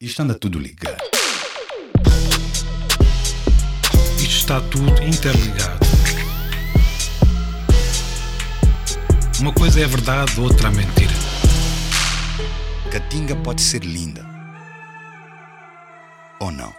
Isto 0.00 0.22
anda 0.22 0.34
tudo 0.34 0.58
ligado. 0.58 0.96
Isto 4.16 4.36
está 4.36 4.60
tudo 4.62 5.02
interligado. 5.02 5.78
Uma 9.40 9.52
coisa 9.52 9.80
é 9.80 9.86
verdade, 9.86 10.40
outra 10.40 10.68
é 10.68 10.70
mentira. 10.70 11.12
Catinga 12.90 13.36
pode 13.36 13.60
ser 13.60 13.84
linda. 13.84 14.24
Ou 16.40 16.50
não? 16.50 16.74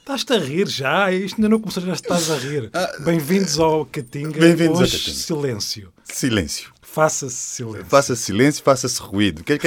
Estás-te 0.00 0.34
a 0.34 0.38
rir 0.38 0.68
já? 0.68 1.10
Isto 1.10 1.36
ainda 1.36 1.48
não 1.48 1.60
começou, 1.60 1.82
já 1.82 1.94
estás 1.94 2.30
a 2.30 2.36
rir. 2.36 2.70
Bem-vindos 3.00 3.58
ao 3.58 3.86
Catinga. 3.86 4.38
Bem-vindos 4.38 4.76
ao 4.76 4.82
Hoje, 4.82 4.98
Catinga. 4.98 5.16
silêncio. 5.16 5.92
Silêncio. 6.04 6.74
Faça-se 6.94 7.34
silêncio. 7.36 7.84
Faça 7.86 8.14
silêncio, 8.14 8.62
faça-se 8.62 9.00
ruído. 9.00 9.42
Que- 9.42 9.58
que- 9.58 9.66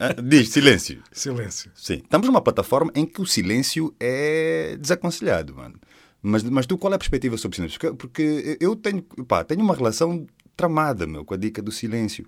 Ah, 0.00 0.14
Diz, 0.22 0.48
silêncio. 0.48 1.02
Silêncio. 1.12 1.70
Sim. 1.74 1.96
Estamos 1.96 2.26
numa 2.26 2.40
plataforma 2.40 2.90
em 2.94 3.04
que 3.04 3.20
o 3.20 3.26
silêncio 3.26 3.94
é 4.00 4.78
desaconselhado, 4.80 5.54
mano. 5.54 5.74
Mas, 6.22 6.42
mas 6.44 6.64
tu, 6.64 6.78
qual 6.78 6.90
é 6.92 6.96
a 6.96 6.98
perspectiva 6.98 7.36
sobre 7.36 7.54
o 7.54 7.56
silêncio? 7.56 7.78
Porque, 7.78 7.96
porque 7.96 8.56
eu 8.60 8.74
tenho, 8.74 9.02
pá, 9.28 9.44
tenho 9.44 9.60
uma 9.60 9.74
relação 9.74 10.26
tramada, 10.56 11.06
meu, 11.06 11.22
com 11.22 11.34
a 11.34 11.36
dica 11.36 11.60
do 11.60 11.70
silêncio. 11.70 12.24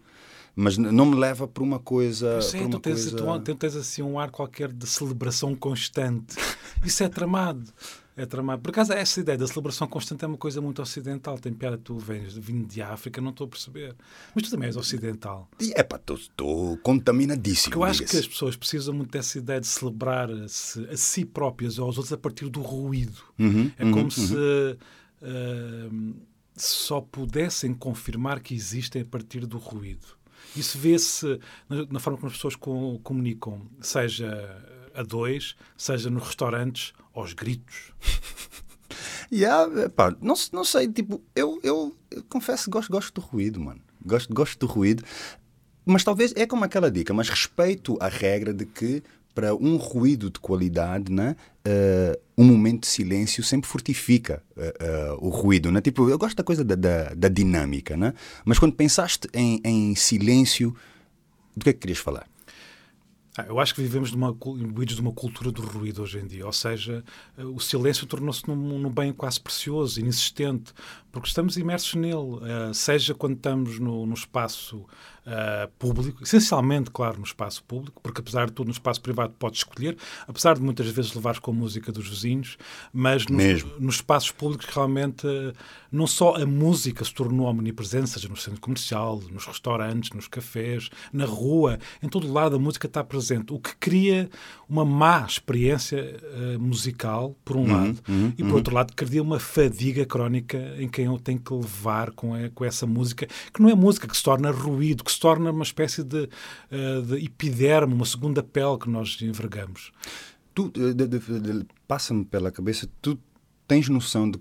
Mas 0.54 0.76
não 0.76 1.06
me 1.06 1.16
leva 1.16 1.48
para 1.48 1.62
uma 1.64 1.78
coisa... 1.80 2.40
Sim, 2.42 2.58
para 2.58 2.66
uma 2.66 2.70
tu 2.72 2.80
tens, 2.80 3.10
coisa... 3.10 3.16
tu, 3.16 3.40
tu 3.40 3.54
tens 3.54 3.74
assim 3.74 4.02
um 4.02 4.18
ar 4.20 4.30
qualquer 4.30 4.70
de 4.70 4.86
celebração 4.86 5.54
constante. 5.56 6.36
Isso 6.84 7.02
é 7.02 7.08
tramado. 7.08 7.64
É 8.16 8.24
tramado. 8.24 8.62
Por 8.62 8.70
acaso, 8.70 8.92
essa 8.92 9.18
ideia 9.20 9.36
da 9.36 9.46
celebração 9.46 9.88
constante 9.88 10.24
é 10.24 10.28
uma 10.28 10.36
coisa 10.38 10.60
muito 10.60 10.80
ocidental. 10.80 11.36
Tem 11.36 11.52
piada, 11.52 11.76
tu 11.76 11.98
vens 11.98 12.34
vindo 12.36 12.64
de 12.68 12.80
África, 12.80 13.20
não 13.20 13.30
estou 13.30 13.44
a 13.46 13.48
perceber. 13.48 13.94
Mas 14.32 14.44
tu 14.44 14.50
também 14.52 14.68
és 14.68 14.76
ocidental. 14.76 15.50
E, 15.60 15.72
epá, 15.72 16.00
estou 16.14 16.76
contaminadíssimo. 16.78 17.72
Porque 17.72 17.78
eu 17.78 17.84
acho 17.84 18.04
que 18.04 18.16
as 18.16 18.26
pessoas 18.28 18.54
precisam 18.54 18.94
muito 18.94 19.10
dessa 19.10 19.36
ideia 19.38 19.60
de 19.60 19.66
celebrar-se 19.66 20.86
a 20.88 20.96
si 20.96 21.24
próprias 21.24 21.78
ou 21.78 21.86
aos 21.86 21.96
outros 21.98 22.12
a 22.12 22.16
partir 22.16 22.48
do 22.48 22.60
ruído. 22.60 23.20
Uhum, 23.36 23.70
é 23.76 23.90
como 23.90 24.08
se 24.10 24.36
ah, 25.22 25.90
só 26.56 27.00
pudessem 27.00 27.74
confirmar 27.74 28.40
que 28.40 28.54
existem 28.54 29.02
a 29.02 29.04
partir 29.04 29.44
do 29.46 29.58
ruído. 29.58 30.06
Isso 30.56 30.78
vê-se 30.78 31.40
na, 31.68 31.84
na 31.90 31.98
forma 31.98 32.16
como 32.18 32.28
as 32.28 32.34
pessoas 32.34 32.54
co- 32.54 33.00
comunicam, 33.02 33.62
seja 33.80 34.28
a 34.94 35.02
dois, 35.02 35.54
seja 35.76 36.08
nos 36.10 36.24
restaurantes, 36.24 36.92
aos 37.12 37.32
gritos. 37.32 37.92
Yeah, 39.32 39.86
epá, 39.86 40.14
não, 40.20 40.34
não 40.52 40.64
sei, 40.64 40.86
tipo, 40.86 41.20
eu, 41.34 41.58
eu, 41.64 41.96
eu 42.10 42.22
confesso 42.28 42.64
que 42.64 42.70
gosto, 42.70 42.92
gosto 42.92 43.14
do 43.14 43.20
ruído, 43.20 43.58
mano. 43.58 43.80
Gosto, 44.04 44.32
gosto 44.32 44.58
do 44.58 44.66
ruído. 44.66 45.02
Mas 45.84 46.04
talvez 46.04 46.32
é 46.36 46.46
como 46.46 46.64
aquela 46.64 46.90
dica, 46.90 47.12
mas 47.12 47.28
respeito 47.28 47.96
a 48.00 48.08
regra 48.08 48.54
de 48.54 48.64
que 48.64 49.02
para 49.34 49.54
um 49.54 49.76
ruído 49.76 50.30
de 50.30 50.38
qualidade, 50.38 51.10
né, 51.10 51.34
eh, 51.64 52.18
um 52.38 52.44
momento 52.44 52.82
de 52.82 52.86
silêncio 52.86 53.42
sempre 53.42 53.68
fortifica 53.68 54.40
eh, 54.56 54.74
eh, 54.78 55.16
o 55.18 55.28
ruído. 55.28 55.72
Né? 55.72 55.80
Tipo, 55.80 56.08
eu 56.08 56.16
gosto 56.16 56.36
da 56.36 56.44
coisa 56.44 56.62
da, 56.62 56.76
da, 56.76 57.14
da 57.14 57.28
dinâmica, 57.28 57.96
né? 57.96 58.14
mas 58.44 58.60
quando 58.60 58.74
pensaste 58.74 59.28
em, 59.34 59.60
em 59.64 59.94
silêncio, 59.96 60.74
do 61.56 61.64
que 61.64 61.70
é 61.70 61.72
que 61.72 61.80
querias 61.80 61.98
falar? 61.98 62.28
Ah, 63.36 63.46
eu 63.48 63.58
acho 63.58 63.74
que 63.74 63.82
vivemos 63.82 64.12
numa, 64.12 64.28
imbuídos 64.30 64.94
de 64.94 65.00
uma 65.00 65.12
cultura 65.12 65.50
do 65.50 65.60
ruído 65.60 66.02
hoje 66.02 66.20
em 66.20 66.26
dia, 66.26 66.46
ou 66.46 66.52
seja, 66.52 67.02
eh, 67.36 67.44
o 67.44 67.58
silêncio 67.58 68.06
tornou-se 68.06 68.46
num, 68.46 68.54
num 68.78 68.90
bem 68.90 69.12
quase 69.12 69.40
precioso, 69.40 69.98
inexistente, 69.98 70.72
porque 71.10 71.26
estamos 71.26 71.56
imersos 71.56 71.94
nele, 71.94 72.38
eh, 72.44 72.72
seja 72.72 73.12
quando 73.12 73.34
estamos 73.34 73.80
no, 73.80 74.06
no 74.06 74.14
espaço 74.14 74.86
eh, 75.26 75.68
público, 75.78 76.22
essencialmente, 76.22 76.90
claro, 76.90 77.18
no 77.18 77.24
espaço 77.24 77.62
público, 77.64 78.00
porque 78.02 78.20
apesar 78.20 78.46
de 78.46 78.52
tudo, 78.52 78.66
no 78.66 78.72
espaço 78.72 79.00
privado 79.00 79.32
podes 79.38 79.60
escolher, 79.60 79.96
apesar 80.28 80.54
de 80.54 80.62
muitas 80.62 80.86
vezes 80.88 81.14
levares 81.14 81.38
com 81.38 81.50
a 81.50 81.54
música 81.54 81.90
dos 81.92 82.08
vizinhos, 82.08 82.56
mas 82.92 83.26
nos, 83.26 83.38
nos 83.80 83.94
espaços 83.96 84.30
públicos 84.30 84.66
realmente 84.66 85.26
eh, 85.26 85.52
não 85.90 86.06
só 86.06 86.34
a 86.36 86.44
música 86.46 87.04
se 87.04 87.14
tornou 87.14 87.46
omnipresente, 87.46 88.10
seja 88.10 88.28
no 88.28 88.36
centro 88.36 88.60
comercial, 88.60 89.22
nos 89.30 89.46
restaurantes, 89.46 90.10
nos 90.10 90.26
cafés, 90.28 90.90
na 91.12 91.24
rua, 91.24 91.78
em 92.02 92.08
todo 92.08 92.30
lado 92.32 92.56
a 92.56 92.58
música 92.58 92.86
está 92.86 93.02
presente, 93.04 93.52
o 93.52 93.58
que 93.60 93.74
cria 93.76 94.28
uma 94.68 94.84
má 94.84 95.24
experiência 95.26 95.98
eh, 95.98 96.58
musical, 96.58 97.36
por 97.44 97.56
um 97.56 97.66
lado, 97.72 97.98
e 98.36 98.42
por 98.42 98.54
outro 98.56 98.74
lado 98.74 98.92
cria 98.94 99.22
uma 99.22 99.38
fadiga 99.38 100.04
crónica 100.04 100.58
em 100.78 100.88
quem 100.88 101.04
eu 101.06 101.18
tenho 101.18 101.38
que 101.38 101.52
levar 101.54 102.10
com, 102.10 102.34
a- 102.34 102.50
com 102.54 102.64
essa 102.64 102.86
música, 102.86 103.26
que 103.52 103.62
não 103.62 103.68
é 103.70 103.74
música, 103.74 104.08
que 104.08 104.16
se 104.16 104.22
torna 104.22 104.50
ruído, 104.50 105.04
que 105.04 105.13
se 105.14 105.20
torna 105.20 105.50
uma 105.50 105.62
espécie 105.62 106.02
de, 106.02 106.28
eh, 106.70 107.00
de 107.00 107.24
epiderme, 107.24 107.94
uma 107.94 108.04
segunda 108.04 108.42
pele 108.42 108.78
que 108.78 108.88
nós 108.90 109.16
envergamos. 109.22 109.92
Tu, 110.54 110.72
eh, 110.76 111.66
passa-me 111.88 112.24
pela 112.24 112.50
cabeça, 112.50 112.88
tu 113.00 113.18
tens 113.66 113.88
noção 113.88 114.30
de 114.30 114.38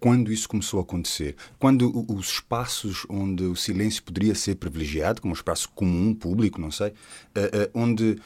quando 0.00 0.30
isso 0.30 0.46
começou 0.48 0.80
a 0.80 0.82
acontecer? 0.82 1.34
Quando 1.58 1.90
os 2.12 2.28
espaços 2.28 3.06
onde 3.08 3.44
o 3.44 3.56
silêncio 3.56 4.02
poderia 4.02 4.34
ser 4.34 4.56
privilegiado, 4.56 5.22
como 5.22 5.32
um 5.32 5.34
espaço 5.36 5.70
comum, 5.74 6.14
público, 6.14 6.60
não 6.60 6.70
sei, 6.70 6.92
eh, 7.34 7.70
onde 7.72 8.18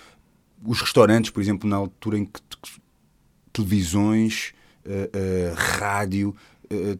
os 0.64 0.80
restaurantes, 0.80 1.30
por 1.30 1.40
exemplo, 1.40 1.68
na 1.70 1.76
altura 1.76 2.18
em 2.18 2.24
que 2.24 2.40
te- 2.40 2.82
televisões, 3.52 4.52
rádio, 5.78 6.34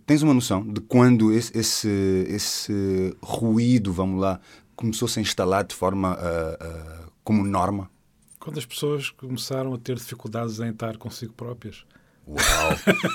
tens 0.07 0.23
uma 0.23 0.35
noção 0.35 0.67
de 0.67 0.81
quando 0.81 1.33
esse, 1.33 1.57
esse, 1.57 1.89
esse 2.29 3.17
ruído, 3.23 3.93
vamos 3.93 4.21
lá, 4.21 4.41
começou-se 4.79 5.19
a 5.19 5.23
instalar 5.23 5.65
de 5.65 5.75
forma 5.75 6.17
ah, 6.21 6.57
ah, 6.61 7.09
como 7.25 7.45
norma? 7.45 7.91
Quando 8.39 8.59
as 8.59 8.65
pessoas 8.65 9.11
começaram 9.11 9.75
a 9.75 9.79
ter 9.79 9.97
dificuldades 9.97 10.61
em 10.61 10.71
estar 10.71 10.97
consigo 10.97 11.33
próprias. 11.35 11.85
Uau! 12.27 12.39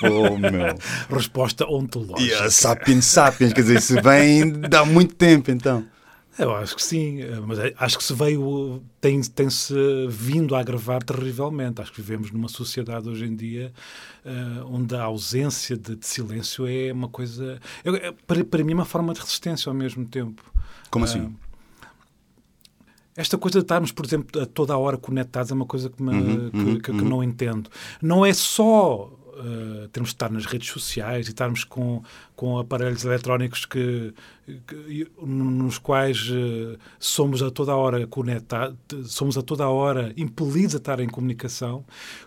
Oh, 0.03 0.37
meu! 0.37 0.75
Resposta 1.09 1.65
ontológica. 1.65 2.21
Yeah, 2.21 2.49
sapiens, 2.51 3.05
sapiens, 3.05 3.53
quer 3.53 3.61
dizer, 3.61 3.81
se 3.81 4.01
vem 4.01 4.51
dá 4.51 4.83
muito 4.85 5.15
tempo 5.15 5.49
então. 5.49 5.85
Eu 6.37 6.53
acho 6.55 6.75
que 6.75 6.83
sim, 6.83 7.19
mas 7.47 7.59
é- 7.59 7.73
acho 7.77 7.95
que 7.97 8.03
se 8.03 8.11
veio, 8.13 8.83
tem- 8.99 9.21
tem-se 9.21 9.73
vindo 10.09 10.55
a 10.55 10.59
agravar 10.59 11.03
terrivelmente. 11.03 11.79
Acho 11.79 11.91
que 11.93 12.01
vivemos 12.01 12.31
numa 12.31 12.47
sociedade 12.49 13.07
hoje 13.07 13.25
em 13.25 13.35
dia 13.35 13.71
eh, 14.25 14.31
onde 14.65 14.95
a 14.95 15.03
ausência 15.03 15.77
de, 15.77 15.95
de 15.95 16.07
silêncio 16.07 16.65
é 16.67 16.91
uma 16.91 17.07
coisa. 17.07 17.59
eu- 17.85 17.95
é- 17.95 18.11
para, 18.25 18.43
para 18.43 18.63
mim, 18.63 18.71
é 18.71 18.75
uma 18.75 18.85
forma 18.85 19.13
de 19.13 19.19
resistência 19.19 19.69
ao 19.69 19.75
mesmo 19.75 20.05
tempo. 20.05 20.43
Como 20.89 21.05
Ah, 21.05 21.07
assim? 21.07 21.35
Esta 23.15 23.37
coisa 23.37 23.59
de 23.59 23.63
estarmos, 23.65 23.91
por 23.91 24.05
exemplo, 24.05 24.41
a 24.41 24.45
toda 24.45 24.73
a 24.73 24.77
hora 24.77 24.97
conectados 24.97 25.51
é 25.51 25.53
uma 25.53 25.65
coisa 25.65 25.89
que, 25.89 26.01
me- 26.01 26.11
Uhum, 26.13 26.49
que- 26.49 26.91
que- 26.91 26.97
que 26.97 27.03
não 27.03 27.23
entendo. 27.23 27.69
Não 28.01 28.25
é 28.25 28.33
só 28.33 29.05
uh, 29.05 29.87
termos 29.89 30.09
de 30.09 30.15
estar 30.15 30.31
nas 30.31 30.45
redes 30.45 30.69
sociais 30.69 31.27
e 31.27 31.29
estarmos 31.29 31.63
com, 31.63 32.01
com 32.43 32.57
aparelhos 32.59 33.05
eletrónicos 33.05 33.65
que, 33.65 34.13
que- 34.67 35.07
nos 35.25 35.77
quais 35.77 36.29
uh, 36.29 36.77
somos 36.99 37.41
a 37.41 37.49
toda 37.49 37.71
a 37.71 37.77
hora 37.77 38.05
conectados, 38.05 38.75
somos 39.05 39.37
a 39.37 39.41
toda 39.41 39.63
a 39.63 39.69
hora 39.69 40.13
impelidos 40.17 40.75
a 40.75 40.77
estar 40.77 40.99
em 40.99 41.07
comunicação, 41.07 41.85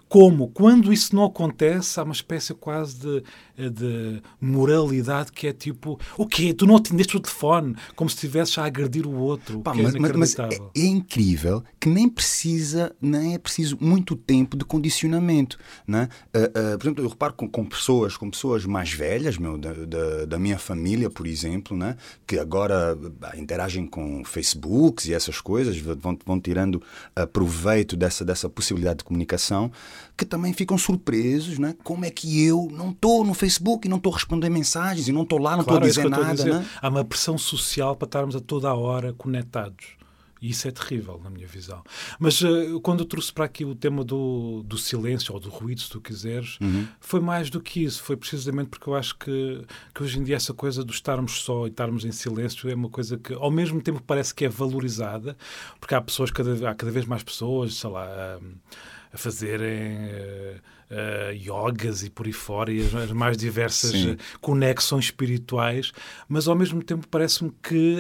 como 0.09 0.49
quando 0.49 0.91
isso 0.91 1.15
não 1.15 1.25
acontece, 1.25 2.01
há 2.01 2.03
uma 2.05 2.15
espécie 2.15 2.55
quase 2.55 2.97
de, 2.99 3.23
de 3.71 4.23
moralidade 4.41 5.33
que 5.33 5.49
é 5.49 5.53
tipo, 5.53 6.01
o 6.17 6.27
quê? 6.27 6.55
Tu 6.55 6.65
não 6.67 6.77
atendeste 6.77 7.15
o 7.17 7.21
telefone, 7.21 7.75
como 7.95 8.09
se 8.09 8.17
estivesses 8.17 8.57
a 8.57 8.65
agredir 8.65 9.07
o 9.07 9.13
outro. 9.19 9.61
Pá, 9.61 9.73
que 9.73 9.81
é 9.81 9.83
mas, 9.83 9.95
mas- 9.97 10.13
mas 10.13 10.39
é, 10.39 10.49
é 10.77 10.87
incrível 10.87 11.63
que 11.79 11.91
nem 11.91 12.09
precisa, 12.09 12.95
nem 13.03 13.35
é 13.35 13.39
preciso 13.39 13.77
muito 13.81 14.17
tempo 14.17 14.57
de 14.57 14.65
condicionamento. 14.65 15.59
Né? 15.87 16.09
Ah, 16.33 16.39
ah, 16.75 16.79
por 16.79 16.85
exemplo, 16.87 17.05
eu 17.05 17.09
reparo 17.11 17.35
com, 17.35 17.47
com 17.49 17.67
pessoas, 17.67 18.17
com 18.17 18.31
pessoas 18.31 18.65
mais 18.65 18.91
velhas, 18.93 19.37
meu, 19.37 19.59
da, 19.59 19.73
da, 19.73 20.06
da 20.27 20.39
minha 20.39 20.59
família, 20.59 21.11
por 21.11 21.27
exemplo, 21.27 21.77
né? 21.77 21.97
que 22.27 22.39
agora 22.39 22.97
ah, 23.23 23.37
interagem 23.37 23.87
com 23.87 24.25
Facebooks 24.25 25.07
e 25.07 25.15
essas 25.15 25.41
coisas, 25.41 25.77
vão, 25.79 26.19
vão 26.25 26.41
tirando 26.41 26.83
ah, 27.15 27.27
proveito 27.27 27.97
dessa, 27.97 28.25
dessa 28.25 28.49
possibilidade 28.49 28.99
de 28.99 29.05
comunicação, 29.05 29.71
que 30.17 30.25
também 30.25 30.53
ficam 30.53 30.79
surpresos, 30.79 31.59
né? 31.59 31.75
como 31.85 32.05
é 32.05 32.11
que 32.11 32.45
eu 32.45 32.69
não 32.73 32.91
estou 32.91 33.25
no 33.25 33.35
Facebook 33.35 33.87
e 33.87 33.91
não 33.91 33.99
estou 33.99 34.13
a 34.13 34.17
responder 34.17 34.49
mensagens 34.49 35.09
e 35.09 35.13
não 35.13 35.23
estou 35.23 35.39
lá, 35.39 35.53
não 35.53 35.61
estou 35.61 35.75
Claro, 35.75 35.85
a 35.85 35.87
é 35.87 35.91
isso 35.91 36.01
dizer 36.01 36.07
eu 36.07 36.11
estou 36.11 36.25
a 36.25 36.27
nada. 36.27 36.37
dizer. 36.37 36.55
Né? 36.55 36.67
Há 36.81 36.89
uma 36.89 37.05
pressão 37.05 37.37
social 37.39 37.97
para 37.97 38.07
estarmos 38.07 38.37
a 38.37 38.41
toda 38.41 38.69
a 38.69 38.75
hora 38.75 39.13
conectados. 39.13 39.97
E 40.47 40.51
isso 40.51 40.69
é 40.69 40.71
terrível, 40.71 41.21
na 41.23 41.29
minha 41.31 41.47
visão. 41.47 41.83
Mas 42.19 42.41
eh, 42.43 42.49
quando 42.83 43.01
eu 43.01 43.07
trouxe 43.07 43.33
para 43.33 43.45
aqui 43.47 43.65
o 43.65 43.75
tema 43.75 44.05
do, 44.05 44.63
do 44.65 44.79
silêncio 44.79 45.35
ou 45.35 45.41
do 45.41 45.49
ruído, 45.49 45.81
se 45.81 45.91
tu 45.91 46.01
quiseres, 46.01 46.59
Uhum. 46.61 46.87
foi 47.01 47.21
mais 47.21 47.51
do 47.51 47.61
que 47.61 47.83
isso. 47.83 48.03
Foi 48.03 48.17
precisamente 48.17 48.69
porque 48.69 48.89
eu 48.89 48.95
acho 48.95 49.17
que, 49.19 49.65
que 49.95 50.03
hoje 50.03 50.19
em 50.19 50.23
dia 50.23 50.37
essa 50.37 50.55
coisa 50.55 50.85
do 50.85 50.93
estarmos 50.93 51.43
só 51.43 51.67
e 51.67 51.71
estarmos 51.71 52.05
em 52.05 52.13
silêncio 52.13 52.71
é 52.71 52.75
uma 52.75 52.89
coisa 52.89 53.17
que, 53.19 53.33
ao 53.35 53.51
mesmo 53.51 53.81
tempo, 53.83 54.01
parece 54.07 54.35
que 54.35 54.45
é 54.45 54.49
valorizada, 54.49 55.37
porque 55.81 55.95
há 55.95 56.01
pessoas, 56.01 56.31
cada, 56.31 56.71
há 56.71 56.75
cada 56.75 56.93
vez 56.93 57.05
mais 57.07 57.23
pessoas, 57.23 57.75
sei 57.75 57.91
lá. 57.91 58.39
hum, 58.41 58.55
a 59.13 59.17
fazerem 59.17 59.97
uh, 60.07 60.61
uh, 60.91 61.33
yogas 61.33 62.03
e 62.03 62.11
por 62.11 62.27
aí 62.27 62.33
fora, 62.33 62.73
e 62.73 62.81
as, 62.81 62.95
as 62.95 63.13
mais 63.13 63.37
diversas 63.37 63.95
uh, 64.05 64.17
conexões 64.41 65.07
espirituais, 65.07 65.93
mas 66.29 66.49
ao 66.49 66.55
mesmo 66.55 66.83
tempo 66.83 67.07
parece-me 67.09 67.53
que 67.63 67.97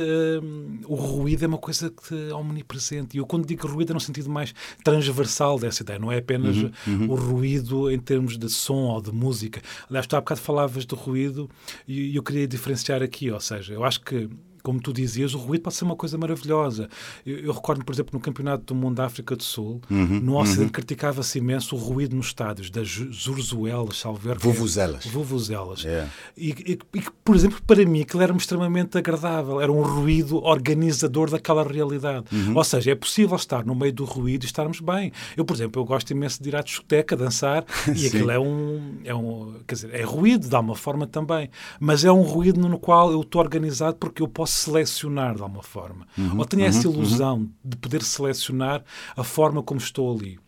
o 0.86 0.94
ruído 0.94 1.44
é 1.44 1.48
uma 1.48 1.58
coisa 1.58 1.90
que 1.90 2.30
é 2.30 2.34
omnipresente. 2.34 3.16
E 3.16 3.20
eu, 3.20 3.26
quando 3.26 3.46
digo 3.46 3.66
ruído, 3.66 3.92
é 3.92 3.94
no 3.94 4.00
sentido 4.00 4.28
mais 4.30 4.54
transversal 4.84 5.58
dessa 5.58 5.82
ideia, 5.82 5.98
não 5.98 6.10
é 6.10 6.18
apenas 6.18 6.56
uhum, 6.56 6.70
uhum. 6.86 7.10
o 7.10 7.14
ruído 7.14 7.90
em 7.90 7.98
termos 7.98 8.38
de 8.38 8.48
som 8.48 8.84
ou 8.86 9.00
de 9.00 9.12
música. 9.12 9.60
Aliás, 9.88 10.06
tu 10.06 10.16
há 10.16 10.20
bocado 10.20 10.40
falavas 10.40 10.84
de 10.84 10.94
ruído 10.94 11.48
e 11.86 12.14
eu 12.14 12.22
queria 12.22 12.46
diferenciar 12.46 13.02
aqui, 13.02 13.30
ou 13.30 13.40
seja, 13.40 13.72
eu 13.74 13.84
acho 13.84 14.00
que 14.00 14.28
como 14.66 14.80
tu 14.80 14.92
dizias, 14.92 15.32
o 15.32 15.38
ruído 15.38 15.62
pode 15.62 15.76
ser 15.76 15.84
uma 15.84 15.94
coisa 15.94 16.18
maravilhosa. 16.18 16.88
Eu, 17.24 17.38
eu 17.38 17.52
recordo, 17.52 17.84
por 17.84 17.94
exemplo, 17.94 18.10
no 18.14 18.18
Campeonato 18.18 18.64
do 18.64 18.74
Mundo 18.74 18.96
da 18.96 19.04
África 19.04 19.36
do 19.36 19.44
Sul, 19.44 19.80
uhum, 19.88 20.18
no 20.20 20.36
Ocidente 20.36 20.62
uhum. 20.62 20.70
criticava-se 20.70 21.38
imenso 21.38 21.76
o 21.76 21.78
ruído 21.78 22.16
nos 22.16 22.26
estádios, 22.26 22.68
das 22.68 22.88
Zurzuelas, 22.88 23.98
salver 23.98 24.36
Vuvuzelas. 24.40 25.06
Vuvuzelas. 25.06 25.84
Yeah. 25.84 26.10
E, 26.36 26.50
e, 26.50 26.98
e, 26.98 27.02
por 27.22 27.36
exemplo, 27.36 27.62
para 27.64 27.84
mim, 27.86 28.00
aquilo 28.00 28.24
era 28.24 28.34
extremamente 28.34 28.98
agradável. 28.98 29.60
Era 29.60 29.70
um 29.70 29.82
ruído 29.82 30.42
organizador 30.42 31.30
daquela 31.30 31.62
realidade. 31.62 32.26
Uhum. 32.32 32.56
Ou 32.56 32.64
seja, 32.64 32.90
é 32.90 32.96
possível 32.96 33.36
estar 33.36 33.64
no 33.64 33.76
meio 33.76 33.92
do 33.92 34.04
ruído 34.04 34.42
e 34.42 34.46
estarmos 34.46 34.80
bem. 34.80 35.12
Eu, 35.36 35.44
por 35.44 35.54
exemplo, 35.54 35.80
eu 35.80 35.86
gosto 35.86 36.10
imenso 36.10 36.42
de 36.42 36.48
ir 36.48 36.56
à 36.56 36.60
discoteca, 36.60 37.16
dançar, 37.16 37.64
e 37.94 38.08
aquilo 38.08 38.32
é 38.32 38.38
um, 38.40 38.96
é 39.04 39.14
um... 39.14 39.60
Quer 39.64 39.74
dizer, 39.76 39.94
é 39.94 40.02
ruído, 40.02 40.48
dá 40.48 40.58
uma 40.58 40.74
forma 40.74 41.06
também. 41.06 41.48
Mas 41.78 42.04
é 42.04 42.10
um 42.10 42.22
ruído 42.22 42.58
no 42.58 42.80
qual 42.80 43.12
eu 43.12 43.20
estou 43.20 43.40
organizado 43.40 43.96
porque 43.96 44.20
eu 44.20 44.26
posso 44.26 44.55
selecionar 44.56 45.34
de 45.34 45.42
alguma 45.42 45.62
forma. 45.62 46.06
Uhum, 46.16 46.38
Ou 46.38 46.44
tenho 46.44 46.62
uhum, 46.62 46.68
essa 46.68 46.88
ilusão 46.88 47.36
uhum. 47.38 47.50
de 47.64 47.76
poder 47.76 48.02
selecionar 48.02 48.84
a 49.16 49.24
forma 49.24 49.62
como 49.62 49.78
estou 49.78 50.16
ali. 50.16 50.38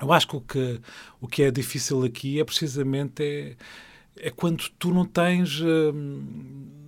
Eu 0.00 0.12
acho 0.12 0.28
que 0.28 0.36
o 0.36 0.40
que, 0.40 0.80
o 1.20 1.28
que 1.28 1.42
é 1.42 1.50
difícil 1.50 2.02
aqui 2.04 2.40
é 2.40 2.44
precisamente 2.44 3.22
é, 3.22 3.56
é 4.16 4.30
quando 4.30 4.64
tu 4.78 4.92
não 4.92 5.04
tens. 5.04 5.60
Hum, 5.60 6.79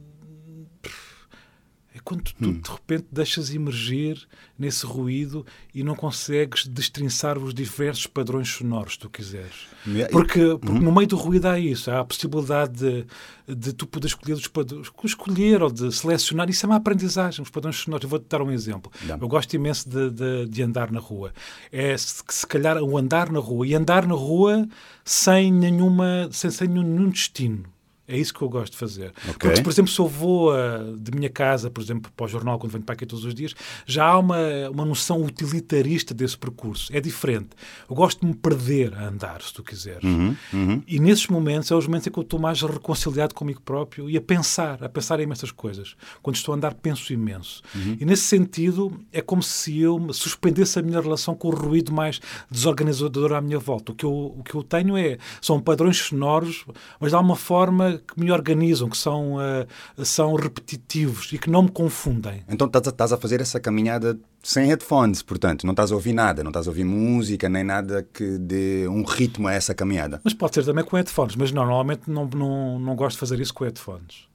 quando 2.04 2.22
tu 2.22 2.49
hum. 2.49 2.60
de 2.60 2.70
repente 2.70 3.06
deixas 3.10 3.54
emergir 3.54 4.26
nesse 4.58 4.87
ruído 4.87 5.44
e 5.75 5.82
não 5.82 5.94
consegues 5.94 6.66
destrinçar 6.66 7.38
os 7.38 7.52
diversos 7.52 8.06
padrões 8.06 8.49
sonoros, 8.49 8.94
se 8.94 8.99
tu 8.99 9.10
quiseres. 9.10 9.66
Porque, 10.10 10.40
porque 10.60 10.72
uhum. 10.72 10.81
no 10.81 10.93
meio 10.93 11.08
do 11.08 11.16
ruído 11.16 11.46
há 11.46 11.58
isso, 11.58 11.90
há 11.90 12.00
a 12.00 12.04
possibilidade 12.04 12.72
de, 12.78 13.06
de 13.54 13.72
tu 13.72 13.87
poder 13.87 14.06
escolher 14.06 14.34
os 14.34 14.46
padrões, 14.46 14.90
escolher 15.04 15.62
ou 15.62 15.70
de 15.70 15.93
selecionar. 15.93 16.49
Isso 16.49 16.64
é 16.64 16.69
uma 16.69 16.76
aprendizagem, 16.76 17.43
os 17.43 17.50
padrões 17.50 17.76
sonoros. 17.76 18.04
Eu 18.04 18.10
vou-te 18.10 18.26
dar 18.28 18.43
um 18.43 18.50
exemplo. 18.50 18.90
Eu 19.20 19.28
gosto 19.28 19.54
imenso 19.54 19.88
de, 19.88 20.10
de, 20.10 20.46
de, 20.46 20.62
andar 20.62 20.90
na 20.90 21.00
rua. 21.00 21.32
É 21.70 21.96
se, 21.96 22.22
se 22.28 22.46
calhar 22.46 22.81
o 22.82 22.96
andar 22.96 23.31
na 23.31 23.40
rua 23.40 23.66
e 23.66 23.75
andar 23.75 24.06
na 24.06 24.14
rua 24.14 24.69
sem 25.04 25.52
nenhuma, 25.52 26.28
sem, 26.31 26.50
sem 26.50 26.69
nenhum 26.69 27.10
destino. 27.10 27.64
É 28.12 28.19
isso 28.19 28.35
que 28.35 28.43
eu 28.43 28.49
gosto 28.49 28.73
de 28.73 28.79
fazer. 28.79 29.11
Okay. 29.23 29.35
Porque, 29.38 29.62
por 29.62 29.73
exemplo, 29.73 29.91
se 29.91 29.99
eu 29.99 30.06
vou 30.06 30.53
uh, 30.53 30.97
de 30.99 31.11
minha 31.12 31.31
casa, 31.31 31.70
por 31.70 31.82
exemplo, 31.82 32.12
para 32.14 32.26
o 32.26 32.29
jornal, 32.29 32.59
quando 32.59 32.73
venho 32.73 32.85
para 32.85 32.93
aqui 32.93 33.06
todos 33.06 33.25
os 33.25 33.35
dias, 33.35 33.55
já 33.87 34.05
há 34.05 34.19
uma, 34.19 34.37
uma 34.70 34.85
noção 34.85 35.25
utilitarista 35.25 36.12
desse 36.12 36.37
percurso. 36.37 36.94
É 36.94 37.00
diferente. 37.00 37.50
Eu 37.88 37.97
gosto 37.97 38.20
de 38.20 38.26
me 38.26 38.35
perder 38.35 38.93
a 38.94 39.09
andar, 39.09 39.41
se 39.41 39.55
tu 39.55 39.62
quiseres. 39.62 40.05
Uhum, 40.05 40.37
uhum. 40.53 40.82
E 40.87 41.00
nesses 41.00 41.26
momentos, 41.29 41.70
é 41.70 41.75
os 41.75 41.87
momentos 41.87 42.06
em 42.06 42.11
que 42.11 42.19
eu 42.19 42.23
estou 42.23 42.38
mais 42.38 42.61
reconciliado 42.61 43.35
comigo 43.35 43.62
próprio 43.62 44.11
e 44.11 44.17
a 44.19 44.20
pensar, 44.20 44.85
a 44.85 44.91
pensar 44.91 45.19
em 45.19 45.23
imensas 45.23 45.50
coisas. 45.50 45.97
Quando 46.20 46.37
estou 46.37 46.53
a 46.53 46.56
andar, 46.56 46.75
penso 46.75 47.14
imenso. 47.14 47.62
Uhum. 47.75 47.97
E 47.99 48.05
nesse 48.05 48.25
sentido, 48.25 49.00
é 49.11 49.23
como 49.23 49.43
se 49.43 49.81
eu 49.81 50.12
suspendesse 50.12 50.79
a 50.79 50.82
minha 50.82 51.00
relação 51.00 51.35
com 51.35 51.49
o 51.49 51.55
ruído 51.55 51.93
mais 51.93 52.20
desorganizador 52.50 53.32
à 53.32 53.41
minha 53.41 53.59
volta. 53.59 53.93
O 53.93 53.94
que 53.94 54.05
eu, 54.05 54.12
o 54.12 54.43
que 54.44 54.55
eu 54.55 54.62
tenho 54.62 54.99
é, 54.99 55.17
são 55.41 55.59
padrões 55.61 55.97
sonoros, 55.97 56.67
mas 57.00 57.11
de 57.11 57.17
alguma 57.17 57.37
forma 57.37 58.01
que 58.02 58.19
me 58.19 58.31
organizam, 58.31 58.88
que 58.88 58.96
são, 58.96 59.37
uh, 59.37 60.04
são 60.04 60.34
repetitivos 60.34 61.32
e 61.32 61.38
que 61.38 61.49
não 61.49 61.62
me 61.62 61.70
confundem. 61.70 62.44
Então 62.49 62.66
estás 62.66 63.12
a 63.12 63.16
fazer 63.16 63.40
essa 63.40 63.60
caminhada 63.60 64.19
sem 64.43 64.66
headphones, 64.66 65.22
portanto, 65.22 65.64
não 65.64 65.72
estás 65.72 65.93
a 65.93 65.94
ouvir 65.94 66.12
nada, 66.12 66.43
não 66.43 66.50
estás 66.50 66.66
a 66.66 66.70
ouvir 66.70 66.84
música, 66.84 67.49
nem 67.49 67.62
nada 67.62 68.06
que 68.12 68.38
dê 68.38 68.87
um 68.88 69.04
ritmo 69.04 69.49
a 69.49 69.52
essa 69.52 69.75
caminhada. 69.75 70.20
Mas 70.25 70.34
pode 70.34 70.54
ser 70.54 70.64
também 70.64 70.84
com 70.84 70.96
headphones, 70.96 71.37
mas 71.37 71.52
não, 71.52 71.62
normalmente 71.62 72.10
não, 72.10 72.26
não, 72.26 72.78
não 72.78 72.96
gosto 72.96 73.14
de 73.16 73.20
fazer 73.20 73.40
isso 73.40 73.54
com 73.54 73.64
headphones. 73.64 74.31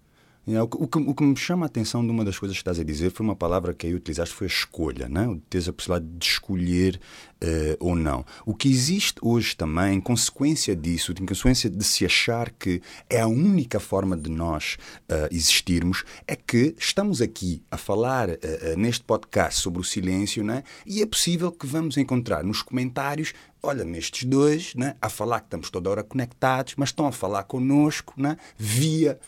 O 0.48 0.88
que, 0.88 0.98
o 0.98 1.14
que, 1.14 1.24
me 1.26 1.36
chama 1.36 1.66
a 1.66 1.68
atenção 1.68 2.06
de 2.06 2.10
uma 2.10 2.24
das 2.24 2.40
coisas 2.40 2.56
que 2.56 2.62
estás 2.62 2.80
a 2.80 2.84
dizer 2.84 3.12
foi 3.12 3.26
uma 3.26 3.36
palavra 3.36 3.74
que 3.74 3.86
aí 3.86 3.94
utilizaste, 3.94 4.34
foi 4.34 4.48
a 4.48 4.50
escolha, 4.50 5.10
né? 5.10 5.38
teres 5.50 5.68
a 5.68 5.74
possibilidade 5.74 6.10
de 6.18 6.26
escolher 6.26 7.02
uh, 7.44 7.76
ou 7.82 7.94
não. 7.94 8.26
O 8.46 8.54
que 8.54 8.70
existe 8.70 9.16
hoje 9.22 9.58
também, 9.58 9.98
em 9.98 10.00
consequência 10.00 10.74
disso, 10.74 11.14
em 11.20 11.26
consequência 11.26 11.70
de 11.70 11.84
se 11.84 12.06
achar 12.06 12.50
que 12.50 12.82
é 13.10 13.20
a 13.20 13.28
única 13.28 13.78
forma 13.78 14.16
de 14.16 14.30
nós 14.30 14.78
uh, 15.12 15.28
existirmos, 15.30 16.06
é 16.26 16.38
que 16.38 16.74
estamos 16.80 17.22
aqui 17.22 17.62
a 17.70 17.76
falar 17.76 18.30
uh, 18.30 18.38
neste 18.78 19.04
podcast 19.04 19.60
sobre 19.60 19.82
o 19.82 19.84
silêncio, 19.84 20.46
né? 20.46 20.64
e 20.86 21.02
é 21.02 21.06
possível 21.06 21.52
que 21.52 21.68
vamos 21.68 21.98
encontrar 21.98 22.42
nos 22.42 22.62
comentários 22.62 23.34
olha, 23.62 23.84
nestes 23.84 24.24
dois, 24.24 24.76
né, 24.76 24.96
a 25.02 25.10
falar 25.10 25.42
que 25.42 25.48
estamos 25.48 25.70
toda 25.70 25.90
hora 25.90 26.04
conectados, 26.04 26.76
mas 26.78 26.90
estão 26.90 27.06
a 27.06 27.12
falar 27.12 27.44
connosco 27.44 28.14
né, 28.16 28.38
via 28.58 29.20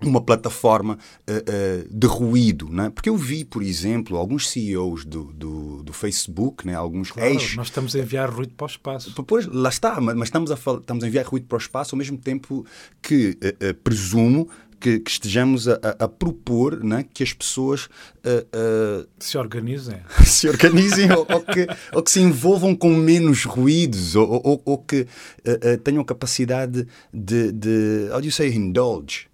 uma 0.00 0.20
plataforma 0.20 0.98
uh, 1.28 1.88
de 1.90 2.06
ruído, 2.06 2.68
né? 2.68 2.90
porque 2.90 3.08
eu 3.08 3.16
vi, 3.16 3.44
por 3.44 3.62
exemplo, 3.62 4.16
alguns 4.16 4.50
CEOs 4.50 5.04
do, 5.04 5.32
do, 5.32 5.82
do 5.82 5.92
Facebook, 5.92 6.66
né? 6.66 6.74
alguns 6.74 7.10
claro, 7.10 7.30
ex... 7.30 7.56
nós 7.56 7.68
estamos 7.68 7.94
a 7.94 8.00
enviar 8.00 8.30
ruído 8.30 8.54
para 8.54 8.64
o 8.64 8.68
espaço. 8.68 9.12
Pois, 9.24 9.46
lá 9.46 9.68
está, 9.68 10.00
mas, 10.00 10.16
estamos, 10.28 10.50
a, 10.50 10.54
estamos 10.54 11.04
a 11.04 11.08
enviar 11.08 11.24
ruído 11.24 11.46
para 11.46 11.56
o 11.56 11.58
espaço 11.58 11.94
ao 11.94 11.98
mesmo 11.98 12.18
tempo 12.18 12.66
que 13.00 13.38
presumo 13.82 14.48
que, 14.84 15.00
que, 15.00 15.10
estejamos 15.10 15.66
a, 15.66 15.80
a, 15.82 16.04
a 16.04 16.08
propor 16.08 16.84
né, 16.84 17.06
que 17.14 17.22
as 17.22 17.32
pessoas 17.32 17.86
uh, 17.86 19.00
uh, 19.02 19.08
se 19.18 19.38
organizem, 19.38 19.96
se 20.26 20.46
organizem 20.46 21.10
ou, 21.10 21.26
ou, 21.26 21.40
que, 21.40 21.66
ou, 21.90 22.02
que, 22.02 22.10
se 22.10 22.20
envolvam 22.20 22.76
com 22.76 22.90
menos 22.90 23.44
ruídos 23.44 24.14
ou, 24.14 24.42
ou, 24.44 24.62
ou 24.62 24.76
que 24.78 25.06
uh, 25.46 25.78
tenham 25.82 26.04
capacidade 26.04 26.86
de, 27.12 27.50
de 27.50 28.10
how 28.12 28.20
do 28.20 28.26
you 28.26 28.32
say 28.32 28.54
indulge? 28.54 29.26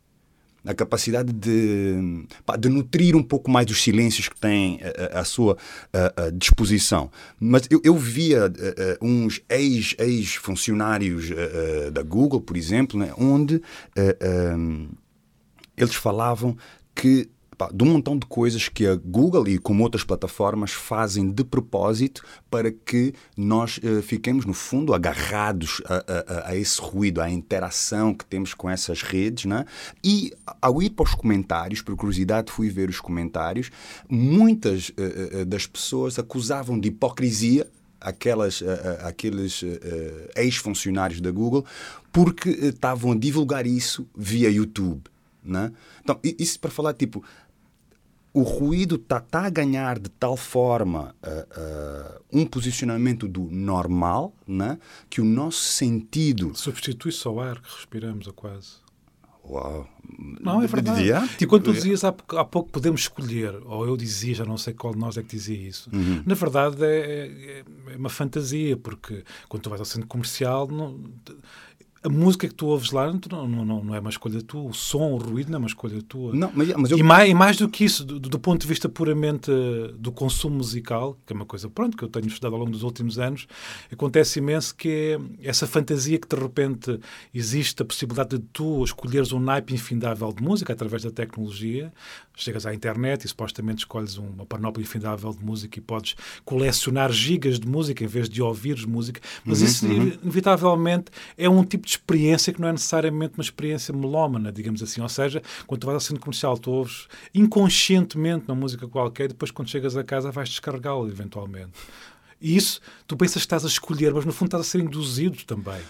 A 0.63 0.75
capacidade 0.75 1.33
de, 1.33 2.27
de 2.59 2.69
nutrir 2.69 3.17
um 3.17 3.23
pouco 3.23 3.51
mais 3.51 3.69
os 3.71 3.83
silêncios 3.83 4.29
que 4.29 4.39
têm 4.39 4.79
à 5.11 5.25
sua 5.25 5.57
disposição. 6.35 7.11
Mas 7.41 7.63
eu, 7.71 7.81
eu 7.83 7.97
via 7.97 8.43
uns 9.01 9.41
ex-funcionários 9.49 11.31
ex 11.31 11.93
da 11.93 12.03
Google, 12.03 12.43
por 12.43 12.59
exemplo, 12.59 13.01
né, 13.01 13.11
onde 13.17 13.63
eles 15.85 15.95
falavam 15.95 16.57
que 16.95 17.31
de 17.75 17.85
um 17.85 17.93
montão 17.93 18.17
de 18.17 18.25
coisas 18.27 18.69
que 18.69 18.87
a 18.87 18.95
Google 18.95 19.47
e 19.49 19.59
como 19.59 19.83
outras 19.83 20.05
plataformas 20.05 20.71
fazem 20.73 21.31
de 21.31 21.45
propósito 21.45 22.25
para 22.51 22.71
que 22.71 23.13
nós 23.37 23.79
uh, 23.79 24.01
fiquemos, 24.03 24.47
no 24.47 24.55
fundo, 24.55 24.95
agarrados 24.95 25.83
a, 25.85 25.97
a, 25.97 26.49
a, 26.51 26.57
esse 26.57 26.81
ruído, 26.81 27.21
à 27.21 27.29
interação 27.29 28.15
que 28.15 28.25
temos 28.25 28.55
com 28.55 28.71
essas 28.71 29.03
redes. 29.03 29.45
Né? 29.45 29.67
E 30.03 30.33
ao 30.63 30.81
ir 30.83 30.91
para 30.91 31.05
os 31.05 31.15
comentários, 31.15 31.83
por 31.83 31.97
curiosidade, 31.97 32.51
fui 32.51 32.71
ver 32.71 32.89
os 32.89 33.01
comentários, 33.01 33.71
muitas 34.09 34.91
uh, 34.91 35.43
uh, 35.43 35.45
das 35.45 35.67
pessoas 35.67 36.19
acusavam 36.19 36.79
de 36.79 36.89
hipocrisia 36.89 37.67
aquelas, 38.01 38.63
aqueles 39.03 39.63
ex-funcionários 40.35 41.21
da 41.21 41.31
Google 41.31 41.67
porque 42.11 42.49
estavam 42.49 43.13
a 43.13 43.15
divulgar 43.15 43.67
isso 43.67 44.09
via 44.17 44.49
YouTube. 44.49 45.10
Né? 45.43 45.73
Então, 46.03 46.19
isso 46.23 46.59
para 46.61 46.71
falar, 46.71 46.95
tipo, 46.95 47.25
o 48.33 48.43
ruído 48.43 48.97
está 48.97 49.21
tá 49.21 49.47
a 49.47 49.51
ganhar 49.51 49.99
de 49.99 50.09
tal 50.09 50.37
forma 50.37 51.15
uh, 51.23 52.19
uh, 52.19 52.21
um 52.33 52.47
posicionamento 52.47 53.27
do 53.27 53.43
normal 53.51 54.33
né? 54.47 54.79
que 55.09 55.21
o 55.21 55.25
nosso 55.25 55.61
sentido. 55.61 56.53
Substitui 56.55 57.13
só 57.13 57.33
o 57.33 57.41
ar 57.41 57.61
que 57.61 57.75
respiramos, 57.75 58.27
ou 58.27 58.33
quase. 58.33 58.91
Uau! 59.45 59.89
Não, 60.41 60.63
é 60.63 60.67
verdade. 60.67 61.03
Tipo, 61.03 61.45
e 61.45 61.47
quando 61.47 61.65
tu 61.65 61.73
dizias 61.73 62.05
há, 62.05 62.09
há, 62.09 62.45
pouco 62.45 62.71
podemos 62.71 63.03
escolher, 63.03 63.55
ou 63.65 63.87
eu 63.87 63.97
dizia, 63.97 64.35
já 64.35 64.45
não 64.45 64.57
sei 64.57 64.75
qual 64.75 64.93
de 64.93 64.99
nós 64.99 65.17
é 65.17 65.23
que 65.23 65.31
dizia 65.31 65.57
isso, 65.57 65.91
uhum. 65.93 66.23
na 66.27 66.35
verdade 66.35 66.85
é, 66.85 66.87
é, 66.89 67.65
é, 67.93 67.97
uma 67.97 68.09
fantasia, 68.09 68.77
porque 68.77 69.25
quando 69.49 69.63
tu 69.63 69.71
vais 69.71 69.81
ao 69.81 69.87
centro 69.87 70.07
comercial. 70.09 70.69
Não, 70.69 71.01
a 72.03 72.09
música 72.09 72.49
que 72.49 72.55
tu 72.55 72.67
ouves 72.67 72.93
lá 72.93 73.13
não, 73.13 73.47
não, 73.47 73.85
não 73.85 73.95
é 73.95 74.01
uma 74.01 74.09
escolha 74.09 74.41
tua, 74.41 74.63
o 74.63 74.73
som, 74.73 75.13
o 75.13 75.19
ruído 75.19 75.51
não 75.51 75.57
é 75.57 75.59
uma 75.59 75.67
escolha 75.67 76.01
tua. 76.01 76.35
Não, 76.35 76.51
mas, 76.55 76.69
mas 76.75 76.91
eu... 76.91 76.99
e, 76.99 77.03
mais, 77.03 77.31
e 77.31 77.35
mais 77.35 77.57
do 77.59 77.69
que 77.69 77.85
isso, 77.85 78.05
do, 78.05 78.19
do, 78.19 78.39
ponto 78.39 78.63
de 78.63 78.67
vista 78.67 78.89
puramente 78.89 79.51
eh, 79.51 79.93
do 79.99 80.11
consumo 80.11 80.57
musical, 80.57 81.19
que 81.27 81.33
é 81.35 81.37
uma 81.37 81.45
coisa 81.45 81.69
pronto, 81.69 81.99
que 81.99 82.03
eu 82.03 82.09
tenho 82.09 82.27
estudado 82.27 82.55
ao 82.55 82.61
longo 82.61 82.71
dos 82.71 82.83
últimos 82.83 83.19
anos, 83.19 83.47
acontece 83.93 84.39
imenso 84.39 84.75
que 84.75 85.19
é 85.43 85.49
essa 85.49 85.67
fantasia 85.67 86.19
que 86.19 86.27
de 86.27 86.41
repente 86.41 86.99
existe 87.35 87.83
a 87.83 87.85
possibilidade 87.85 88.39
de 88.39 88.45
tu 88.51 88.83
escolheres 88.83 89.31
um 89.33 89.41
naipe 89.41 89.75
infindável 89.75 90.33
de 90.33 90.43
música 90.43 90.73
através 90.73 91.03
da 91.03 91.11
tecnologia, 91.11 91.93
chegas 92.35 92.65
à 92.65 92.73
internet 92.73 93.25
e 93.25 93.29
supostamente 93.29 93.81
escolhes 93.81 94.17
uma 94.17 94.47
panóplia 94.47 94.83
infindável 94.83 95.33
de 95.35 95.45
música 95.45 95.79
e 95.79 95.83
podes 95.83 96.17
colecionar 96.47 97.13
gigas 97.13 97.61
de 97.61 97.69
música 97.69 98.03
em 98.03 98.07
vez 98.07 98.27
de 98.27 98.41
ouvires 98.41 98.87
música, 98.87 99.21
mas 99.45 99.61
uhum, 99.61 99.67
isso 99.67 99.87
uhum. 99.87 100.13
inevitavelmente 100.23 101.11
é 101.37 101.49
um 101.49 101.63
tipo 101.63 101.87
de 101.87 101.90
de 101.91 101.97
experiência 101.97 102.53
que 102.53 102.61
não 102.61 102.69
é 102.69 102.73
necessariamente 102.73 103.35
uma 103.37 103.43
experiência 103.43 103.93
melómana, 103.93 104.53
digamos 104.53 104.83
assim. 104.83 105.01
Ou 105.01 105.09
seja, 105.09 105.43
quando 105.67 105.81
tu 105.81 105.87
vais 105.87 105.95
ao 105.95 106.01
centro 106.01 106.23
comercial, 106.23 106.57
tu 106.57 106.71
ouves 106.71 107.09
inconscientemente 107.35 108.45
uma 108.49 108.55
música 108.55 108.87
qualquer 108.87 109.25
e 109.25 109.29
depois, 109.29 109.51
quando 109.51 109.69
chegas 109.69 109.97
a 109.97 110.05
casa, 110.05 110.31
vais 110.31 110.49
descarregá-la 110.49 111.09
eventualmente. 111.09 111.73
E 112.41 112.57
isso, 112.57 112.81
tu 113.07 113.17
pensas 113.17 113.35
que 113.35 113.41
estás 113.41 113.65
a 113.65 113.69
escolher, 113.69 114.15
mas 114.15 114.25
no 114.25 114.33
fundo 114.33 114.49
estás 114.49 114.67
a 114.67 114.69
ser 114.69 114.81
induzido 114.81 115.45
também. 115.45 115.81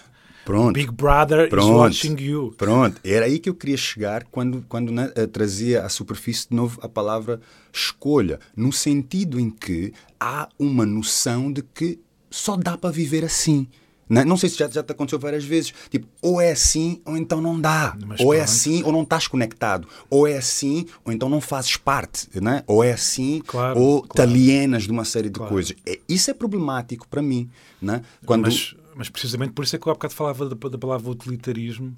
Pronto. 0.43 0.73
Big 0.73 0.91
Brother 0.91 1.47
Pronto. 1.47 1.67
is 1.67 2.03
watching 2.03 2.19
you. 2.19 2.53
Pronto. 2.57 2.99
Era 3.03 3.25
aí 3.25 3.39
que 3.39 3.47
eu 3.47 3.55
queria 3.55 3.77
chegar 3.77 4.23
quando, 4.25 4.65
quando 4.67 4.91
né, 4.91 5.11
eh, 5.15 5.27
trazia 5.27 5.83
à 5.83 5.89
superfície 5.89 6.49
de 6.49 6.55
novo 6.55 6.79
a 6.81 6.89
palavra 6.89 7.39
escolha, 7.71 8.39
no 8.55 8.73
sentido 8.73 9.39
em 9.39 9.49
que 9.49 9.93
há 10.19 10.49
uma 10.57 10.85
noção 10.85 11.53
de 11.53 11.61
que 11.61 11.99
só 12.29 12.57
dá 12.57 12.77
para 12.77 12.89
viver 12.89 13.23
assim. 13.23 13.67
Não, 14.11 14.25
não 14.25 14.37
sei 14.37 14.49
se 14.49 14.57
já, 14.57 14.67
já 14.67 14.83
te 14.83 14.91
aconteceu 14.91 15.17
várias 15.17 15.45
vezes. 15.45 15.73
Tipo, 15.89 16.05
ou 16.21 16.41
é 16.41 16.51
assim 16.51 17.01
ou 17.05 17.15
então 17.15 17.39
não 17.39 17.59
dá. 17.59 17.95
Mas 18.05 18.19
ou 18.19 18.33
é 18.33 18.37
pronto. 18.37 18.39
é 18.39 18.41
assim 18.41 18.83
ou 18.83 18.91
não 18.91 19.03
estás 19.03 19.25
conectado. 19.25 19.87
Ou 20.09 20.27
é 20.27 20.35
assim 20.35 20.85
ou 21.05 21.13
então 21.13 21.29
não 21.29 21.39
fazes 21.39 21.77
parte. 21.77 22.27
Né? 22.41 22.61
Ou 22.67 22.83
é 22.83 22.91
assim 22.91 23.41
claro, 23.47 23.79
ou 23.79 24.01
claro. 24.01 24.13
te 24.13 24.21
alienas 24.21 24.83
de 24.83 24.91
uma 24.91 25.05
série 25.05 25.29
de 25.29 25.35
claro. 25.35 25.49
coisas. 25.49 25.73
É, 25.85 25.97
isso 26.09 26.29
é 26.29 26.33
problemático 26.33 27.07
para 27.07 27.21
mim. 27.21 27.49
Né? 27.81 28.01
Quando... 28.25 28.43
Mas, 28.43 28.75
mas 28.95 29.07
precisamente 29.07 29.53
por 29.53 29.63
isso 29.63 29.77
é 29.77 29.79
que 29.79 29.87
eu 29.87 29.91
há 29.91 29.95
bocado 29.95 30.13
falava 30.13 30.49
da, 30.49 30.69
da 30.69 30.77
palavra 30.77 31.09
utilitarismo 31.09 31.95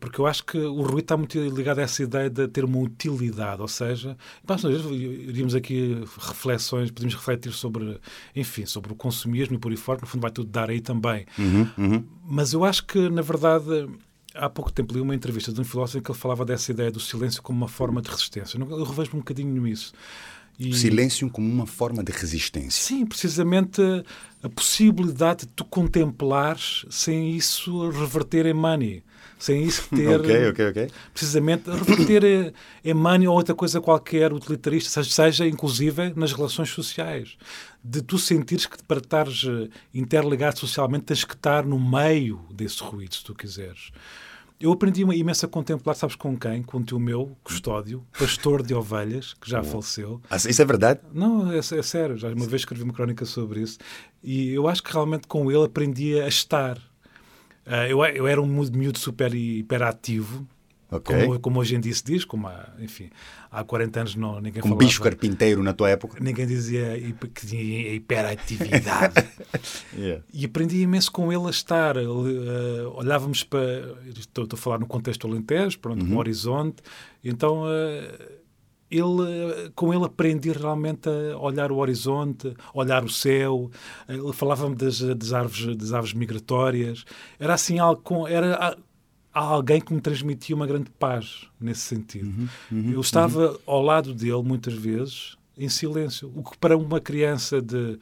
porque 0.00 0.20
eu 0.20 0.26
acho 0.26 0.44
que 0.44 0.58
o 0.58 0.82
ruído 0.82 1.00
está 1.00 1.16
muito 1.16 1.38
ligado 1.38 1.78
a 1.78 1.82
essa 1.82 2.02
ideia 2.02 2.28
de 2.28 2.46
ter 2.48 2.64
uma 2.64 2.78
utilidade, 2.78 3.62
ou 3.62 3.68
seja, 3.68 4.16
iríamos 4.90 5.54
aqui 5.54 6.02
reflexões, 6.18 6.90
podemos 6.90 7.14
refletir 7.14 7.52
sobre, 7.52 7.98
enfim, 8.36 8.66
sobre 8.66 8.92
o 8.92 8.94
consumismo 8.94 9.56
e 9.56 9.58
por 9.58 9.70
aí 9.70 9.76
fora, 9.76 10.00
no 10.00 10.06
fundo 10.06 10.22
vai 10.22 10.30
tudo 10.30 10.50
dar 10.50 10.70
aí 10.70 10.80
também. 10.80 11.26
Uhum, 11.38 11.68
uhum. 11.78 12.04
Mas 12.24 12.52
eu 12.52 12.64
acho 12.64 12.84
que, 12.84 13.08
na 13.08 13.22
verdade, 13.22 13.88
há 14.34 14.48
pouco 14.48 14.70
tempo 14.70 14.94
li 14.94 15.00
uma 15.00 15.14
entrevista 15.14 15.52
de 15.52 15.60
um 15.60 15.64
filósofo 15.64 15.98
em 15.98 16.02
que 16.02 16.10
ele 16.10 16.18
falava 16.18 16.44
dessa 16.44 16.70
ideia 16.70 16.90
do 16.90 17.00
silêncio 17.00 17.42
como 17.42 17.58
uma 17.58 17.68
forma 17.68 18.00
de 18.00 18.08
resistência. 18.10 18.58
Eu 18.58 18.84
revejo 18.84 19.10
um 19.14 19.18
bocadinho 19.18 19.62
nisso. 19.62 19.92
E... 20.58 20.74
Silêncio 20.74 21.30
como 21.30 21.48
uma 21.48 21.66
forma 21.66 22.02
de 22.02 22.10
resistência. 22.10 22.82
Sim, 22.82 23.06
precisamente 23.06 23.80
a 24.42 24.48
possibilidade 24.48 25.46
de 25.46 25.52
tu 25.52 25.64
contemplares 25.64 26.84
sem 26.90 27.30
isso 27.36 27.90
reverter 27.90 28.46
em 28.46 28.54
money 28.54 29.02
sem 29.38 29.62
isso 29.62 29.88
ter 29.94 30.18
okay, 30.18 30.48
okay, 30.48 30.68
okay. 30.68 30.90
precisamente 31.12 31.70
reverter 31.70 32.52
em 32.84 32.94
money 32.94 33.28
ou 33.28 33.34
outra 33.34 33.54
coisa 33.54 33.80
qualquer 33.80 34.32
utilitarista, 34.32 34.90
seja, 34.90 35.10
seja 35.10 35.46
inclusive 35.46 36.12
nas 36.16 36.32
relações 36.32 36.70
sociais. 36.70 37.36
De 37.82 38.02
tu 38.02 38.18
sentires 38.18 38.66
que 38.66 38.82
para 38.82 38.98
estares 38.98 39.44
eh, 39.46 39.68
interligado 39.94 40.58
socialmente 40.58 41.04
tens 41.04 41.24
que 41.24 41.34
estar 41.34 41.64
no 41.64 41.78
meio 41.78 42.40
desse 42.52 42.82
ruído, 42.82 43.14
se 43.14 43.24
tu 43.24 43.34
quiseres. 43.34 43.92
Eu 44.60 44.72
aprendi 44.72 45.04
uma 45.04 45.14
imensa 45.14 45.46
a 45.46 45.48
contemplar, 45.48 45.94
sabes 45.94 46.16
com 46.16 46.36
quem? 46.36 46.64
Com 46.64 46.78
o 46.78 46.84
teu 46.84 46.98
meu 46.98 47.36
custódio, 47.44 48.04
pastor 48.18 48.60
de 48.60 48.74
ovelhas, 48.74 49.32
que 49.34 49.48
já 49.48 49.62
faleceu. 49.62 50.20
Ah, 50.28 50.34
isso 50.36 50.60
é 50.60 50.64
verdade? 50.64 51.00
Não, 51.12 51.52
é, 51.52 51.58
é, 51.58 51.62
sério. 51.62 52.16
Já 52.16 52.28
uma 52.28 52.46
vez 52.46 52.62
escrevi 52.62 52.82
uma 52.82 52.92
crónica 52.92 53.24
sobre 53.24 53.60
isso. 53.60 53.78
E 54.22 54.50
eu 54.50 54.66
acho 54.66 54.82
que 54.82 54.92
realmente 54.92 55.28
com 55.28 55.48
ele 55.48 55.64
aprendi 55.64 56.20
a 56.20 56.26
estar. 56.26 56.76
Uh, 57.64 57.86
eu, 57.88 58.04
eu 58.04 58.26
era 58.26 58.42
um 58.42 58.46
miúdo 58.46 58.98
super 58.98 59.32
hiperativo, 59.32 60.44
Okay. 60.90 61.26
Como, 61.26 61.40
como, 61.40 61.60
hoje 61.60 61.76
em 61.76 61.80
dia 61.80 61.92
se 61.92 62.02
diz, 62.02 62.24
como 62.24 62.48
há, 62.48 62.70
enfim, 62.78 63.10
há 63.50 63.62
40 63.62 64.00
anos 64.00 64.14
não, 64.14 64.40
ninguém 64.40 64.62
como 64.62 64.74
falava. 64.74 64.86
bicho 64.86 65.02
carpinteiro 65.02 65.62
na 65.62 65.74
tua 65.74 65.90
época. 65.90 66.18
Ninguém 66.18 66.46
dizia 66.46 66.98
que 67.34 67.46
tinha 67.46 67.94
hiperatividade. 67.94 69.14
yeah. 69.94 70.24
E 70.32 70.46
aprendi 70.46 70.80
imenso 70.80 71.12
com 71.12 71.30
ele 71.30 71.46
a 71.46 71.50
estar. 71.50 71.98
Uh, 71.98 72.90
olhávamos 72.94 73.44
para. 73.44 73.60
Estou, 74.16 74.44
estou, 74.44 74.56
a 74.56 74.60
falar 74.60 74.78
no 74.78 74.86
contexto 74.86 75.26
alentejo, 75.26 75.78
pronto, 75.78 76.02
uhum. 76.02 76.08
no 76.08 76.18
horizonte. 76.18 76.82
Então. 77.22 77.64
Uh, 77.64 78.38
ele, 78.90 79.70
com 79.74 79.92
ele 79.92 80.04
aprendi 80.06 80.50
realmente 80.50 81.10
a 81.10 81.36
olhar 81.36 81.70
o 81.70 81.76
horizonte, 81.76 82.54
olhar 82.72 83.04
o 83.04 83.08
céu. 83.10 83.70
Ele 84.08 84.32
falava-me 84.32 84.74
das, 84.74 85.00
das, 85.00 85.34
árvores, 85.34 85.76
das 85.76 85.92
aves 85.92 86.14
migratórias. 86.14 87.04
Era 87.38 87.52
assim 87.52 87.78
algo 87.78 88.00
com, 88.00 88.26
era 88.26 88.78
alguém 89.44 89.80
que 89.80 89.92
me 89.92 90.00
transmitia 90.00 90.54
uma 90.54 90.66
grande 90.66 90.90
paz 90.98 91.46
nesse 91.60 91.80
sentido. 91.80 92.26
Uhum, 92.26 92.48
uhum, 92.72 92.92
eu 92.92 93.00
estava 93.00 93.52
uhum. 93.52 93.58
ao 93.66 93.82
lado 93.82 94.14
dele 94.14 94.42
muitas 94.42 94.74
vezes 94.74 95.36
em 95.58 95.68
silêncio, 95.68 96.32
o 96.36 96.44
que 96.44 96.56
para 96.56 96.76
uma 96.76 97.00
criança 97.00 97.60
de 97.60 97.98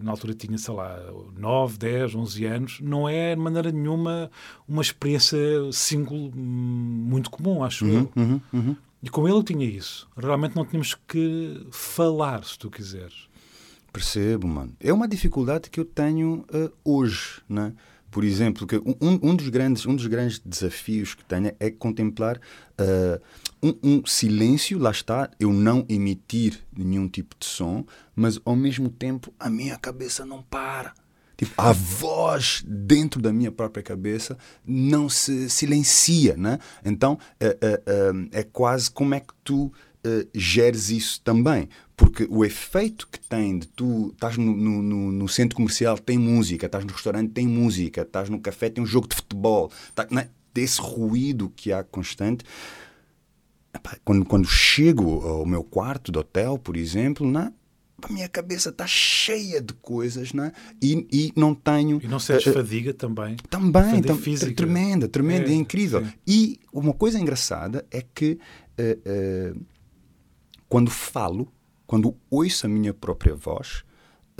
na 0.00 0.12
altura 0.12 0.32
tinha, 0.32 0.56
sei 0.56 0.72
lá, 0.72 0.96
9, 1.36 1.76
10, 1.76 2.14
11 2.14 2.44
anos, 2.44 2.80
não 2.80 3.08
é 3.08 3.34
de 3.34 3.40
maneira 3.40 3.72
nenhuma 3.72 4.30
uma 4.68 4.80
experiência 4.80 5.36
single 5.72 6.30
hum, 6.34 7.04
muito 7.08 7.28
comum, 7.28 7.64
acho 7.64 7.84
uhum, 7.84 7.92
eu. 7.92 8.12
Uhum, 8.14 8.40
uhum. 8.52 8.76
E 9.02 9.10
com 9.10 9.26
ele 9.26 9.36
eu 9.36 9.42
tinha 9.42 9.66
isso. 9.66 10.08
Realmente 10.16 10.54
não 10.54 10.64
tínhamos 10.64 10.96
que 11.08 11.66
falar, 11.72 12.44
se 12.44 12.56
tu 12.56 12.70
quiseres. 12.70 13.26
Percebo, 13.92 14.46
mano. 14.46 14.72
É 14.78 14.92
uma 14.92 15.08
dificuldade 15.08 15.68
que 15.68 15.80
eu 15.80 15.84
tenho 15.84 16.46
uh, 16.54 16.72
hoje, 16.84 17.42
né? 17.48 17.72
Por 18.12 18.24
exemplo, 18.24 18.66
que 18.66 18.76
um, 18.76 19.18
um, 19.22 19.34
dos 19.34 19.48
grandes, 19.48 19.86
um 19.86 19.96
dos 19.96 20.06
grandes 20.06 20.38
desafios 20.38 21.14
que 21.14 21.24
tenho 21.24 21.50
é 21.58 21.70
contemplar 21.70 22.36
uh, 22.78 23.18
um, 23.62 23.74
um, 23.82 24.06
silêncio, 24.06 24.78
lá 24.78 24.90
está, 24.90 25.30
eu 25.40 25.50
não 25.50 25.86
emitir 25.88 26.62
nenhum 26.76 27.08
tipo 27.08 27.34
de 27.38 27.46
som, 27.46 27.86
mas 28.14 28.38
ao 28.44 28.54
mesmo 28.54 28.90
tempo 28.90 29.32
a 29.40 29.48
minha 29.48 29.78
cabeça 29.78 30.26
não 30.26 30.42
para. 30.42 30.92
Tipo, 31.38 31.54
a 31.56 31.72
voz 31.72 32.62
dentro 32.68 33.18
da 33.18 33.32
minha 33.32 33.50
própria 33.50 33.82
cabeça 33.82 34.36
não 34.62 35.08
se 35.08 35.48
silencia, 35.48 36.36
né? 36.36 36.58
Então 36.84 37.18
é, 37.40 37.56
é, 37.62 38.40
é 38.40 38.42
quase 38.42 38.90
como 38.90 39.14
é 39.14 39.20
que 39.20 39.32
tu 39.42 39.72
uh, 40.06 40.28
geres 40.34 40.90
isso 40.90 41.18
também. 41.22 41.66
Porque 42.02 42.26
o 42.28 42.44
efeito 42.44 43.06
que 43.06 43.20
tem 43.20 43.60
de 43.60 43.68
tu 43.68 44.10
estás 44.12 44.36
no, 44.36 44.56
no, 44.56 45.12
no, 45.12 45.28
centro 45.28 45.54
comercial, 45.54 45.96
tem 45.96 46.18
música, 46.18 46.66
estás 46.66 46.84
no 46.84 46.92
restaurante, 46.92 47.30
tem 47.30 47.46
música, 47.46 48.02
estás 48.02 48.28
no 48.28 48.40
café, 48.40 48.68
tem 48.68 48.82
um 48.82 48.86
jogo 48.86 49.06
de 49.06 49.14
futebol, 49.14 49.70
tá, 49.94 50.06
né? 50.10 50.28
desse 50.52 50.80
ruído 50.80 51.48
que 51.54 51.72
há 51.72 51.84
constante. 51.84 52.44
Quando, 54.04 54.24
quando 54.24 54.48
chego 54.48 55.26
ao 55.26 55.46
meu 55.46 55.62
quarto 55.62 56.10
de 56.10 56.18
hotel, 56.18 56.58
por 56.58 56.76
exemplo, 56.76 57.30
né? 57.30 57.52
a 58.02 58.12
minha 58.12 58.28
cabeça 58.28 58.70
está 58.70 58.84
cheia 58.84 59.60
de 59.62 59.72
coisas, 59.74 60.32
né? 60.32 60.50
E, 60.82 61.06
e 61.12 61.32
não 61.36 61.54
tenho. 61.54 62.00
E 62.02 62.08
não 62.08 62.18
sentes 62.18 62.48
uh, 62.48 62.52
fadiga 62.52 62.92
também? 62.92 63.36
Também, 63.48 64.02
tam, 64.02 64.18
tremenda, 64.56 65.08
tremenda, 65.08 65.48
é, 65.48 65.52
é 65.52 65.54
incrível. 65.54 66.04
Sim. 66.04 66.12
E 66.26 66.60
uma 66.72 66.92
coisa 66.92 67.18
engraçada 67.20 67.86
é 67.92 68.02
que 68.02 68.38
uh, 68.76 69.56
uh, 69.56 69.66
quando 70.68 70.90
falo, 70.90 71.52
quando 71.92 72.16
ouço 72.30 72.64
a 72.64 72.70
minha 72.70 72.94
própria 72.94 73.34
voz, 73.34 73.84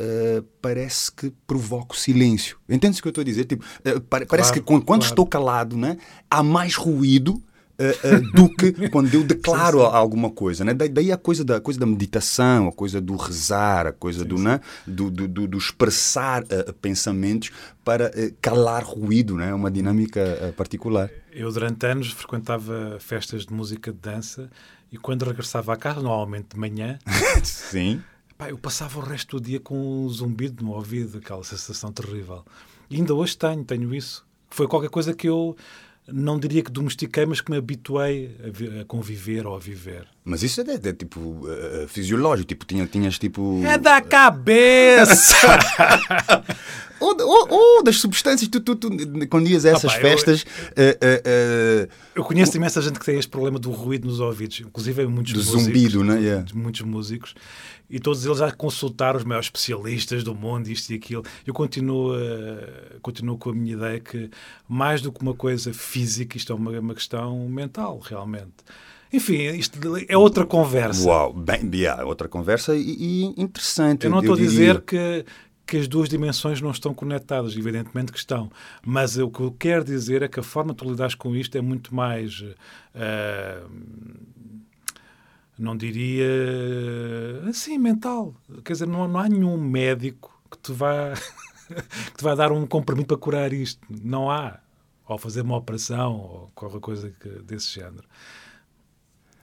uh, 0.01 0.43
parece 0.63 1.13
que 1.13 1.31
provoco 1.47 1.95
silêncio. 1.95 2.57
Entendes 2.67 2.99
o 2.99 3.03
que 3.03 3.09
eu 3.09 3.11
estou 3.11 3.21
a 3.21 3.25
dizer? 3.27 3.45
Tipo, 3.45 3.63
uh, 3.63 4.01
parece 4.01 4.27
claro, 4.27 4.53
que 4.55 4.61
quando, 4.63 4.87
claro. 4.87 5.03
estou 5.03 5.27
calado, 5.27 5.77
né, 5.77 5.99
há 6.31 6.43
mais 6.43 6.77
ruído 6.77 7.33
uh, 7.79 8.33
do 8.33 8.49
que 8.49 8.89
quando 8.89 9.13
eu 9.13 9.23
declaro 9.23 9.81
sim, 9.85 9.85
sim. 9.85 9.95
alguma 9.95 10.31
coisa. 10.31 10.65
Né? 10.65 10.73
daí 10.73 11.13
a 11.13 11.19
coisa 11.19 11.45
da, 11.45 11.59
a 11.59 11.61
coisa 11.61 11.79
da 11.79 11.85
meditação, 11.85 12.69
a 12.69 12.73
coisa 12.73 13.03
do 13.03 13.17
rezar, 13.17 13.87
a 13.87 13.93
coisa 13.93 14.23
sim, 14.23 14.29
do, 14.29 14.39
né? 14.39 14.59
do, 14.87 15.11
do, 15.11 15.29
do, 15.29 15.47
do 15.47 15.59
expressar 15.59 16.45
pensamentos 16.81 17.51
para 17.85 18.11
calar 18.41 18.83
ruído, 18.83 19.37
né? 19.37 19.53
uma 19.53 19.71
dinâmica 19.71 20.55
particular. 20.57 21.11
Eu, 21.31 21.53
durante 21.53 21.85
anos, 21.85 22.13
frequentava 22.13 22.97
festas 22.99 23.45
de 23.45 23.53
música 23.53 23.93
de 23.93 23.99
dança 23.99 24.51
e 24.93 24.99
quando 24.99 25.25
regressava 25.25 25.73
à 25.73 25.77
casa, 25.77 26.01
normalmente 26.01 26.49
de 26.51 26.59
manhã, 26.59 26.99
Sim. 27.43 28.03
Pá, 28.37 28.51
eu 28.51 28.59
passava 28.59 28.99
o 28.99 29.03
resto 29.03 29.41
do 29.41 29.47
dia 29.47 29.59
com 29.59 30.05
um 30.05 30.09
zumbido 30.09 30.63
no 30.63 30.73
ouvido, 30.73 31.19
aquela 31.19 31.43
sensação 31.43 31.91
terrível. 31.91 32.45
E 32.91 32.97
ainda 32.97 33.15
hoje 33.15 33.37
tenho, 33.37 33.65
tenho 33.65 33.95
isso. 33.95 34.27
Foi 34.51 34.69
qualquer 34.69 34.91
coisa 34.91 35.15
que 35.15 35.29
eu 35.29 35.57
não 36.07 36.39
diria 36.39 36.63
que 36.63 36.71
domestiquei, 36.71 37.25
mas 37.25 37.41
que 37.41 37.51
me 37.51 37.57
habituei 37.57 38.37
a, 38.79 38.83
a 38.83 38.85
conviver 38.85 39.47
ou 39.47 39.55
a 39.57 39.59
viver. 39.59 40.07
Mas 40.25 40.43
isso 40.45 40.61
é, 40.61 40.65
é, 40.75 40.93
tipo 40.93 41.19
uh, 41.21 41.89
fisiológico, 41.89 42.47
tipo, 42.49 42.65
tinha, 42.65 42.87
tinhas 42.87 43.19
tipo. 43.19 43.61
É 43.65 43.77
da 43.77 44.01
cabeça! 44.01 45.37
Ou, 47.01 47.17
ou- 47.21 47.49
ou 47.51 47.83
das 47.83 47.97
substâncias, 47.97 48.49
tu, 48.49 48.61
tu, 48.61 48.77
tu, 48.77 48.89
quando 49.29 49.49
ias 49.49 49.65
a 49.67 49.71
essas 49.71 49.93
Ah, 49.93 49.97
pá, 49.97 50.03
eu- 50.03 50.03
festas. 50.03 50.47
eh, 50.77 50.97
eh, 51.01 51.89
Eu 52.15 52.23
conheço 52.23 52.57
imensa 52.57 52.81
gente 52.81 52.97
que 53.01 53.05
tem 53.05 53.19
este 53.19 53.29
problema 53.29 53.59
do 53.59 53.73
ruído 53.73 54.07
nos 54.07 54.21
ouvidos, 54.21 54.61
inclusive 54.61 55.05
muitos 55.09 55.33
Do 55.33 55.39
músicos, 55.41 55.63
zumbido, 55.65 56.05
né? 56.05 56.21
Yeah. 56.21 56.47
muitos 56.55 56.83
músicos, 56.83 57.35
e 57.91 57.99
todos 57.99 58.25
eles 58.25 58.39
já 58.39 58.53
consultaram 58.53 59.19
os 59.19 59.25
maiores 59.25 59.47
especialistas 59.47 60.23
do 60.23 60.33
mundo, 60.33 60.69
isto 60.69 60.93
e 60.93 60.95
aquilo. 60.95 61.25
Eu 61.45 61.53
continuo, 61.53 62.13
continuo 63.03 63.37
com 63.37 63.51
a 63.51 63.53
minha 63.53 63.75
ideia 63.75 63.99
que, 63.99 64.31
mais 64.69 65.03
do 65.03 65.11
que 65.11 65.21
uma 65.23 65.35
coisa 65.35 65.75
física, 65.75 66.37
isto 66.37 66.53
é 66.53 66.55
uma, 66.57 66.71
uma 66.79 66.95
questão 66.95 67.49
mental, 67.49 67.99
realmente. 67.99 68.53
Enfim, 69.13 69.43
isto 69.57 69.79
é 70.09 70.17
outra 70.17 70.47
conversa. 70.47 71.07
Uau, 71.07 71.33
bem, 71.33 71.71
yeah, 71.75 72.05
outra 72.05 72.29
conversa 72.29 72.75
e, 72.75 72.81
e 72.81 73.25
interessante. 73.37 74.05
Eu 74.05 74.11
não 74.11 74.21
estou 74.21 74.35
a 74.35 74.39
dizer 74.39 74.81
que, 74.81 75.25
que 75.67 75.77
as 75.77 75.87
duas 75.87 76.09
dimensões 76.09 76.63
não 76.63 76.71
estão 76.71 76.95
conectadas, 76.95 77.55
evidentemente 77.55 78.11
que 78.11 78.19
estão. 78.19 78.51
Mas 78.85 79.19
o 79.19 79.29
que 79.31 79.41
eu 79.41 79.53
quero 79.53 79.85
dizer 79.85 80.23
é 80.23 80.29
que 80.29 80.41
a 80.41 80.43
forma 80.43 80.73
de 80.73 80.79
tu 80.79 80.89
lidares 80.89 81.15
com 81.15 81.37
isto 81.37 81.57
é 81.59 81.61
muito 81.61 81.95
mais. 81.95 82.43
eh, 82.95 83.63
não 85.59 85.77
diria. 85.77 86.27
assim, 87.49 87.77
mental. 87.79 88.35
Quer 88.65 88.73
dizer, 88.73 88.89
não, 88.89 89.07
não 89.07 89.21
há 89.21 89.29
nenhum 89.29 89.59
médico 89.59 90.35
que 90.51 90.59
te 90.59 90.73
vá. 90.73 91.13
que 91.69 92.17
te 92.17 92.25
vai 92.25 92.35
dar 92.35 92.51
um 92.51 92.67
comprimido 92.67 93.09
para 93.09 93.17
curar 93.19 93.53
isto. 93.53 93.81
Não 93.91 94.31
há. 94.31 94.59
Ou 95.07 95.19
fazer 95.19 95.43
uma 95.43 95.57
operação 95.57 96.15
ou 96.15 96.53
qualquer 96.55 96.81
coisa 96.81 97.15
desse 97.45 97.75
género. 97.75 98.05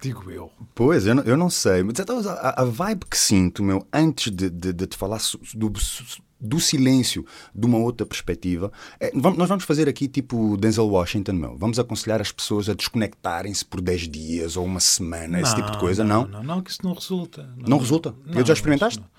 Digo 0.02 0.32
eu. 0.32 0.52
Pois, 0.74 1.06
eu 1.06 1.16
não, 1.16 1.24
eu 1.24 1.36
não 1.38 1.50
sei. 1.50 1.84
Mas 1.84 2.00
então, 2.00 2.20
a, 2.28 2.62
a 2.62 2.66
vibe 2.66 3.06
que 3.10 3.18
sinto, 3.18 3.62
meu, 3.64 3.86
antes 3.92 4.32
de, 4.32 4.50
de, 4.50 4.72
de 4.72 4.88
te 4.88 4.96
falar 4.96 5.20
do, 5.54 5.72
do 6.40 6.60
silêncio 6.60 7.26
de 7.54 7.66
uma 7.66 7.78
outra 7.78 8.06
perspectiva, 8.06 8.72
é, 9.00 9.12
vamos- 9.14 9.38
nós 9.38 9.50
vamos 9.50 9.66
fazer 9.66 9.90
aqui 9.90 10.08
tipo 10.08 10.56
Denzel 10.56 10.88
Washington, 10.88 11.34
meu. 11.34 11.58
Vamos 11.58 11.78
aconselhar 11.80 12.22
as 12.22 12.32
pessoas 12.32 12.70
a 12.70 12.74
desconectarem-se 12.74 13.66
por 13.66 13.82
10 13.82 14.08
dias 14.08 14.56
ou 14.56 14.64
uma 14.66 14.80
semana, 14.80 15.42
esse 15.42 15.54
tipo 15.56 15.70
de 15.70 15.78
coisa, 15.80 16.04
não? 16.04 16.26
Não, 16.28 16.44
não, 16.44 16.62
que 16.62 16.72
isso 16.72 16.80
não 16.84 16.94
resulta. 16.94 17.50
Não 17.58 17.78
resulta? 17.78 18.16
Eu 18.28 18.46
já 18.46 18.54
experimentaste? 18.54 19.00
isso 19.00 19.10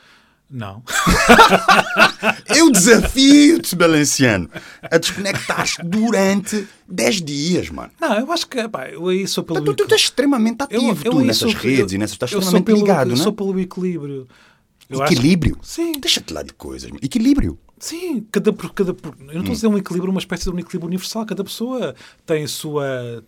Não. 0.50 0.82
Eu 2.54 2.70
desafio-te, 2.72 3.76
Balenciano, 3.76 4.50
a 4.82 4.98
desconectar-te 4.98 5.76
durante 5.84 6.66
10 6.88 7.22
dias, 7.22 7.70
mano. 7.70 7.90
Não, 8.00 8.18
eu 8.18 8.32
acho 8.32 8.46
que 8.48 8.68
pá, 8.68 8.88
eu 8.88 9.06
aí 9.08 9.26
sou 9.28 9.44
pelo 9.44 9.62
Tu, 9.64 9.74
tu 9.74 9.82
estás 9.84 10.02
extremamente 10.02 10.62
ativo, 10.62 11.04
tu, 11.04 11.18
aí 11.20 11.26
nessas 11.26 11.52
sou- 11.52 11.60
redes 11.60 11.92
eu- 11.92 11.96
e 11.96 11.98
nessas, 11.98 12.14
estás 12.14 12.32
eu 12.32 12.40
sou 12.42 12.48
extremamente 12.48 12.66
pelo, 12.66 12.78
ligado, 12.78 13.10
eu 13.10 13.16
não 13.16 13.22
sou 13.22 13.32
é? 13.32 13.34
pelo 13.36 13.60
equilíbrio. 13.60 14.28
Eu 14.88 15.02
acho- 15.02 15.12
Equilíbrio? 15.12 15.56
Sim, 15.62 15.92
Deixa-te 16.00 16.32
lá 16.34 16.42
de 16.42 16.52
coisas. 16.52 16.90
meu. 16.90 16.98
Equilíbrio. 17.02 17.56
sim. 17.78 18.26
Cada, 18.32 18.52
por- 18.52 18.74
cada, 18.74 18.92
por- 18.92 19.14
eu 19.18 19.22
Hum. 19.22 19.26
não 19.26 19.38
estou 19.40 19.52
a 19.52 19.54
dizer 19.54 19.66
um 19.68 19.78
equilíbrio, 19.78 20.10
uma 20.10 20.20
espécie 20.20 20.44
de 20.44 20.50
um 20.50 20.58
equilíbrio 20.58 20.88
universal. 20.88 21.24
Cada 21.24 21.44
pessoa 21.44 21.94
tem 22.26 22.42
a 22.44 22.48
sua. 22.48 23.22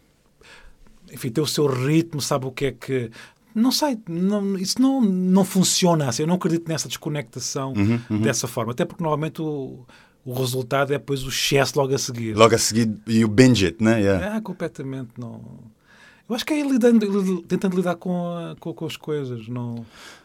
Enfim, 1.12 1.31
tem 1.31 1.43
o 1.45 1.47
seu 1.47 1.67
ritmo, 1.67 2.21
sabe 2.21 2.47
o 2.47 2.50
que 2.50 2.64
é 2.67 2.73
que. 2.73 3.11
Não 3.54 3.71
sei, 3.73 3.99
não, 4.09 4.56
isso 4.56 4.80
não, 4.80 5.00
não 5.00 5.44
funciona 5.44 6.09
assim. 6.09 6.23
Eu 6.23 6.26
não 6.28 6.37
acredito 6.37 6.68
nessa 6.68 6.88
desconectação 6.88 7.73
Uhum, 7.76 8.21
dessa 8.21 8.47
forma. 8.49 8.73
Até 8.73 8.85
porque 8.85 9.02
normalmente 9.02 9.40
o, 9.42 9.80
o 10.25 10.32
resultado 10.35 10.92
é 10.92 10.99
depois 10.99 11.25
o 11.25 11.28
excesso 11.28 11.78
logo 11.78 11.94
a 11.94 11.99
seguir. 11.99 12.35
Logo 12.37 12.54
a 12.54 12.59
seguir, 12.59 12.94
e 13.06 13.25
o 13.25 13.28
binge 13.28 13.66
it, 13.66 13.82
né? 13.82 14.00
Yeah. 14.00 14.37
Ah, 14.37 14.40
completamente 14.40 15.11
não. 15.18 15.40
Eu 16.28 16.35
acho 16.35 16.47
que 16.47 16.54
é 16.54 16.62
lidando, 16.62 17.04
li- 17.21 17.42
tentando 17.42 17.76
lidar 17.76 17.97
com, 17.97 18.26
a- 18.37 18.56
com, 18.59 18.73
com 18.73 18.87
as 18.87 18.97
coisas. 18.97 19.49
Não... 19.49 19.85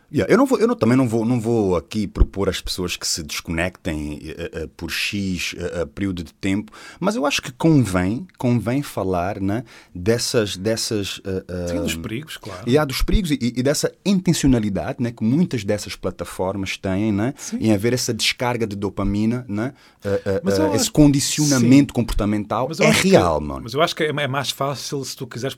Yeah, 0.09 0.31
Eu, 0.31 0.37
não 0.37 0.45
vou, 0.45 0.57
eu 0.59 0.67
não- 0.67 0.75
também 0.75 0.97
não 0.97 1.07
vou, 1.07 1.25
não 1.25 1.39
vou 1.39 1.75
aqui 1.75 2.07
propor 2.07 2.47
às 2.47 2.61
pessoas 2.61 2.95
que 2.95 3.05
se 3.05 3.21
desconectem 3.23 4.21
eh, 4.23 4.51
eh, 4.53 4.69
por 4.77 4.89
X 4.89 5.53
eh, 5.57 5.85
período 5.93 6.23
de 6.23 6.33
tempo, 6.33 6.71
mas 6.99 7.15
eu 7.17 7.25
acho 7.25 7.41
que 7.41 7.51
convém, 7.51 8.25
convém 8.37 8.81
falar 8.81 9.41
né, 9.41 9.63
dessas. 9.93 10.55
dessas 10.55 11.19
Sim, 11.69 11.81
dos 11.81 11.95
perigos, 11.95 12.37
claro. 12.37 12.61
E 12.65 12.77
há 12.77 12.85
dos 12.85 13.01
perigos 13.01 13.31
e, 13.31 13.37
e 13.41 13.61
dessa 13.63 13.91
intencionalidade 14.05 15.01
né, 15.03 15.11
que 15.11 15.23
muitas 15.23 15.63
dessas 15.63 15.95
plataformas 15.95 16.77
têm 16.77 17.11
né, 17.11 17.33
em 17.59 17.73
haver 17.73 17.91
essa 17.93 18.13
descarga 18.13 18.65
de 18.65 18.75
dopamina, 18.75 19.45
né, 19.47 19.73
esse 20.73 20.83
acho- 20.83 20.91
condicionamento 20.91 21.93
comportamental 21.93 22.69
é 22.79 22.87
acho 22.87 23.01
que- 23.01 23.09
real, 23.09 23.41
mano. 23.41 23.61
Mas 23.63 23.73
eu 23.73 23.81
acho 23.81 23.95
que 23.95 24.03
é 24.03 24.07
é 24.17 24.27
mais 24.27 24.49
fácil 24.51 25.03
se 25.05 25.15
tu 25.15 25.27
quiseres 25.27 25.55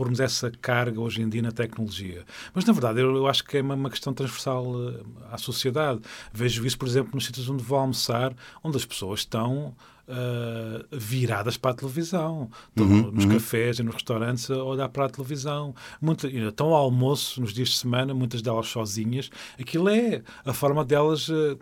pormos 0.00 0.18
essa 0.18 0.50
carga 0.50 0.98
hoje 0.98 1.20
em 1.20 1.28
dia 1.28 1.42
na 1.42 1.52
tecnologia. 1.52 2.24
Mas, 2.54 2.64
na 2.64 2.72
verdade, 2.72 3.00
eu, 3.02 3.14
eu 3.14 3.26
acho 3.26 3.44
que 3.44 3.58
é 3.58 3.60
uma, 3.60 3.74
uma 3.74 3.90
questão 3.90 4.14
transversal 4.14 4.64
eh, 4.88 5.00
à 5.30 5.36
sociedade. 5.36 6.00
Vejo 6.32 6.64
isso, 6.64 6.78
por 6.78 6.88
exemplo, 6.88 7.10
nos 7.12 7.26
sítios 7.26 7.50
onde 7.50 7.62
vou 7.62 7.78
almoçar, 7.78 8.34
onde 8.64 8.78
as 8.78 8.86
pessoas 8.86 9.20
estão 9.20 9.74
eh, 10.08 10.86
viradas 10.90 11.58
para 11.58 11.72
a 11.72 11.74
televisão. 11.74 12.50
Estão 12.70 12.86
Uhum, 12.86 13.10
nos 13.10 13.26
cafés 13.26 13.78
e 13.78 13.82
nos 13.82 13.92
restaurantes 13.94 14.50
a 14.50 14.64
olhar 14.64 14.88
para 14.88 15.04
a 15.04 15.08
televisão. 15.10 15.74
Muita, 16.00 16.28
estão 16.28 16.68
ao 16.68 16.76
almoço 16.76 17.38
nos 17.38 17.52
dias 17.52 17.68
de 17.68 17.76
semana, 17.76 18.14
muitas 18.14 18.40
delas 18.40 18.68
sozinhas. 18.68 19.30
Aquilo 19.60 19.90
é 19.90 20.22
a 20.46 20.54
forma 20.54 20.82
delas, 20.82 21.28
eh, 21.28 21.58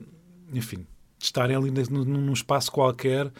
enfim, 0.54 0.86
de 1.18 1.24
estarem 1.24 1.56
ali 1.56 1.70
num, 1.90 2.32
espaço 2.32 2.70
qualquer, 2.70 3.30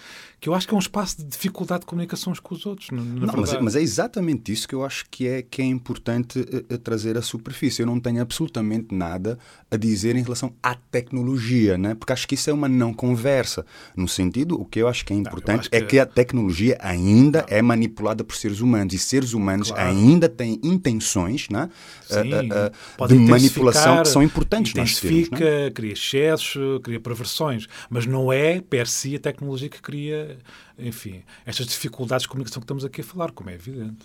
que 0.40 0.48
eu 0.48 0.54
acho 0.54 0.66
que 0.66 0.74
é 0.74 0.76
um 0.76 0.80
espaço 0.80 1.18
de 1.18 1.24
dificuldade 1.24 1.80
de 1.80 1.86
comunicação 1.86 2.32
uns 2.32 2.40
com 2.40 2.54
os 2.54 2.66
outros. 2.66 2.90
Não, 2.90 3.04
mas, 3.04 3.30
verdade. 3.32 3.64
mas 3.64 3.76
é 3.76 3.82
exatamente 3.82 4.50
isso 4.52 4.66
que 4.66 4.74
eu 4.74 4.84
acho 4.84 5.04
que 5.10 5.26
é, 5.26 5.42
que 5.42 5.62
é 5.62 5.64
importante 5.64 6.40
eh, 6.40 6.64
eh, 6.70 6.76
trazer 6.76 7.16
à 7.16 7.22
superfície. 7.22 7.82
Eu 7.82 7.86
não 7.86 8.00
tenho 8.00 8.20
absolutamente 8.20 8.92
nada 8.94 9.38
a 9.70 9.76
dizer 9.76 10.16
em 10.16 10.22
relação 10.22 10.52
à 10.62 10.74
tecnologia, 10.74 11.78
né? 11.78 11.94
porque 11.94 12.12
acho 12.12 12.26
que 12.26 12.34
isso 12.34 12.50
é 12.50 12.52
uma 12.52 12.68
não 12.68 12.92
conversa. 12.92 13.64
No 13.96 14.08
sentido, 14.08 14.60
o 14.60 14.64
que 14.64 14.80
eu 14.80 14.88
acho 14.88 15.04
que 15.04 15.12
é 15.12 15.16
importante 15.16 15.60
acho 15.60 15.70
que- 15.70 15.76
é 15.76 15.80
que 15.82 15.98
a 15.98 16.06
tecnologia 16.06 16.76
ainda 16.80 17.44
é 17.48 17.62
manipulada 17.62 18.24
por 18.24 18.34
seres 18.36 18.60
humanos 18.60 18.94
e 18.94 18.98
seres 18.98 19.32
humanos 19.34 19.70
Claro. 19.70 19.88
ainda 19.88 20.28
têm 20.28 20.58
intenções 20.62 21.48
né? 21.48 21.68
Sim, 22.06 22.32
eh, 22.32 22.72
pode 22.96 23.14
de 23.16 23.20
manipulação 23.20 24.02
que 24.02 24.08
são 24.08 24.22
importantes 24.22 24.74
nós 24.74 24.98
termos. 25.00 25.18
Intensifica, 25.28 25.64
Né? 25.64 25.70
cria 25.70 25.92
excessos, 25.92 26.56
cria 26.82 26.98
perversões, 27.00 27.67
mas 27.88 28.06
não 28.06 28.32
é 28.32 28.60
per 28.60 28.86
si 28.86 29.16
a 29.16 29.18
tecnologia 29.18 29.68
que 29.68 29.80
cria, 29.80 30.38
enfim, 30.78 31.22
estas 31.44 31.66
dificuldades 31.66 32.22
de 32.22 32.28
comunicação 32.28 32.60
que 32.60 32.64
estamos 32.64 32.84
aqui 32.84 33.00
a 33.00 33.04
falar, 33.04 33.30
como 33.32 33.50
é 33.50 33.54
evidente. 33.54 33.96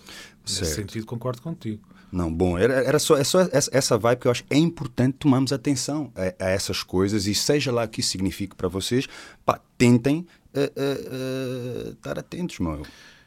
Nesse 0.42 0.64
Certo. 0.64 0.74
sentido, 0.74 1.06
concordo 1.06 1.40
contigo. 1.42 1.82
Não, 2.12 2.32
bom, 2.32 2.56
era, 2.56 2.74
era 2.74 2.98
só, 2.98 3.16
é 3.16 3.24
só 3.24 3.40
essa, 3.50 3.98
vibe 3.98 4.20
que 4.20 4.26
eu 4.28 4.30
acho 4.30 4.44
é 4.48 4.56
importante 4.56 5.16
tomarmos 5.18 5.52
atenção 5.52 6.12
a, 6.14 6.44
a 6.44 6.48
essas 6.50 6.82
coisas 6.82 7.26
e 7.26 7.34
seja 7.34 7.72
lá 7.72 7.84
o 7.84 7.88
que 7.88 8.00
isso 8.00 8.10
signifique 8.10 8.54
para 8.54 8.68
vocês, 8.68 9.08
pá, 9.44 9.60
tentem 9.76 10.24
eh, 10.54 10.72
eh, 10.76 11.08
eh, 11.10 11.90
estar 11.90 12.16
atentos, 12.16 12.60
meu. 12.60 12.82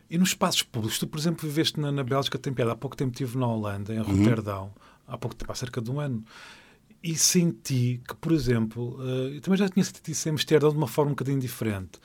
E 0.10 0.18
nos 0.18 0.30
espaços 0.30 0.64
públicos, 0.64 0.98
tu, 0.98 1.06
por 1.06 1.20
exemplo, 1.20 1.48
viveste 1.48 1.80
na, 1.80 1.92
na 1.92 2.02
Bélgica, 2.04 2.38
tem 2.40 2.54
piada. 2.54 2.72
Há 2.72 2.76
pouco 2.76 2.96
tempo 2.96 3.12
estive 3.12 3.38
na 3.38 3.48
Holanda, 3.48 3.94
em 3.94 4.00
Roterdão, 4.00 4.72
há 5.06 5.18
pouco 5.18 5.36
tempo, 5.36 5.52
há 5.52 5.56
cerca 5.56 5.82
de 5.82 5.92
um 5.92 6.00
ano, 6.00 6.24
e 7.04 7.16
senti 7.16 8.02
que, 8.08 8.16
por 8.16 8.32
exemplo, 8.32 8.98
eh, 9.02 9.38
eu 9.38 9.42
também 9.42 9.58
já 9.58 9.70
tinha 9.70 9.84
sentido 9.84 10.10
isso 10.10 10.28
em 10.28 10.32
Amsterdão 10.32 10.72
de 10.72 10.78
uma 10.78 10.88
forma 10.88 11.12
um 11.12 11.14
bocadinho 11.14 11.40
diferente, 11.40 12.00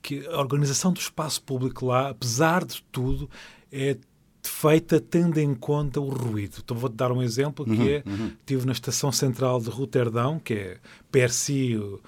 que 0.00 0.26
a 0.26 0.38
organização 0.38 0.92
do 0.92 1.00
espaço 1.00 1.42
público 1.42 1.86
lá, 1.86 2.10
apesar 2.10 2.64
de 2.64 2.82
tudo, 2.90 3.28
é 3.70 3.96
feita 4.42 5.00
tendo 5.00 5.38
em 5.38 5.54
conta 5.54 6.00
o 6.00 6.08
ruído. 6.08 6.58
Então 6.64 6.76
vou-te 6.76 6.94
dar 6.94 7.12
um 7.12 7.22
exemplo 7.22 7.64
que 7.64 7.90
é, 7.90 8.04
estive 8.40 8.64
na 8.64 8.72
estação 8.72 9.12
central 9.12 9.60
de 9.60 9.68
Roterdão, 9.68 10.38
que 10.38 10.54
é 10.54 10.78
per 11.10 11.30
si 11.30 11.76
uh, 11.76 12.00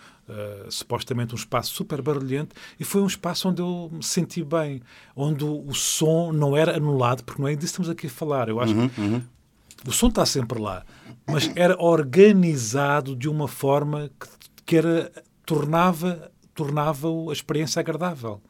supostamente 0.71 1.35
um 1.35 1.37
espaço 1.37 1.75
super 1.75 2.01
barulhento, 2.01 2.55
e 2.79 2.85
foi 2.85 3.03
um 3.03 3.07
espaço 3.07 3.49
onde 3.49 3.61
eu 3.61 3.91
me 3.93 4.03
senti 4.03 4.43
bem, 4.43 4.81
onde 5.15 5.45
o, 5.45 5.67
o 5.67 5.75
som 5.75 6.33
não 6.33 6.57
era 6.57 6.77
anulado, 6.77 7.25
porque 7.25 7.43
não 7.43 7.49
é 7.49 7.55
disso 7.55 7.75
que 7.75 7.83
estamos 7.83 7.91
aqui 7.91 8.07
a 8.07 8.11
falar. 8.11 8.49
Eu 8.49 8.61
acho 8.61 8.75
que 8.75 9.89
o 9.89 9.93
som 9.93 10.09
está 10.09 10.25
sempre 10.25 10.59
lá, 10.61 10.85
mas 11.33 11.51
era 11.55 11.77
organizado 11.83 13.15
de 13.17 13.29
uma 13.29 13.49
forma 13.49 14.11
que, 14.19 14.29
que 14.67 14.77
era, 14.77 15.11
tornava, 15.45 16.31
tornava 16.55 17.09
a 17.29 17.33
experiência 17.33 17.81
agradável. 17.81 18.41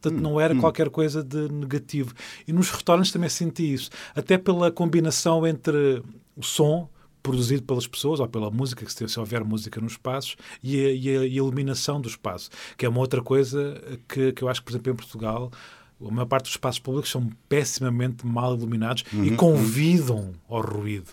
Portanto, 0.00 0.20
não 0.20 0.38
era 0.40 0.54
qualquer 0.54 0.90
coisa 0.90 1.22
de 1.24 1.48
negativo. 1.50 2.12
E 2.46 2.52
nos 2.52 2.70
restaurantes 2.70 3.10
também 3.10 3.28
senti 3.30 3.72
isso. 3.72 3.90
Até 4.14 4.36
pela 4.36 4.70
combinação 4.70 5.46
entre 5.46 6.02
o 6.36 6.42
som 6.42 6.88
produzido 7.22 7.62
pelas 7.62 7.86
pessoas, 7.86 8.20
ou 8.20 8.28
pela 8.28 8.50
música, 8.50 8.86
se 8.86 9.08
se 9.08 9.18
houver 9.18 9.42
música 9.42 9.80
nos 9.80 9.92
espaços, 9.92 10.36
e 10.62 10.76
a, 10.84 10.90
e 10.90 11.08
a- 11.08 11.12
e 11.12 11.16
a 11.24 11.26
iluminação 11.26 11.98
do 11.98 12.06
espaço. 12.06 12.50
Que 12.76 12.84
é 12.84 12.88
uma 12.88 13.00
outra 13.00 13.22
coisa 13.22 13.80
que, 14.06 14.32
que 14.32 14.44
eu 14.44 14.48
acho 14.50 14.60
que, 14.60 14.66
por 14.66 14.72
exemplo, 14.72 14.92
em 14.92 14.96
Portugal, 14.96 15.50
a 16.00 16.10
maior 16.10 16.26
parte 16.26 16.44
dos 16.44 16.52
espaços 16.52 16.78
públicos 16.78 17.10
são 17.10 17.30
pessimamente 17.48 18.26
mal 18.26 18.54
iluminados 18.54 19.04
e 19.12 19.30
convidam 19.32 20.32
ao 20.48 20.60
ruído. 20.60 21.10